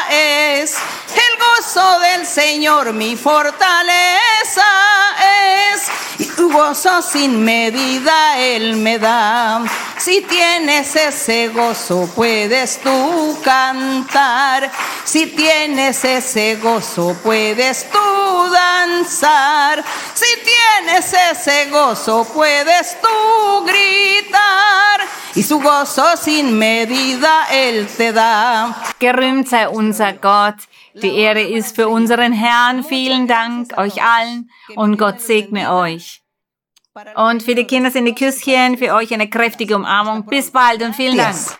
[0.09, 0.75] es.
[1.13, 4.63] El gozo del Señor mi fortaleza
[5.73, 5.81] es.
[6.19, 9.63] Y gozo sin medida Él me da.
[9.97, 14.71] Si tienes ese gozo puedes tú cantar.
[15.03, 19.83] Si tienes ese gozo puedes tú danzar.
[20.13, 25.07] Si tienes ese gozo puedes tú gritar.
[25.35, 28.18] Y su gozo sin medida Él te da.
[28.99, 30.55] Gerühmt sei unser Gott.
[30.93, 32.83] Die Ehre ist für unseren Herrn.
[32.83, 36.21] Vielen Dank euch allen und Gott segne euch.
[37.15, 40.25] Und für die Kinder sind die Küsschen, für euch eine kräftige Umarmung.
[40.25, 41.57] Bis bald und vielen Dank.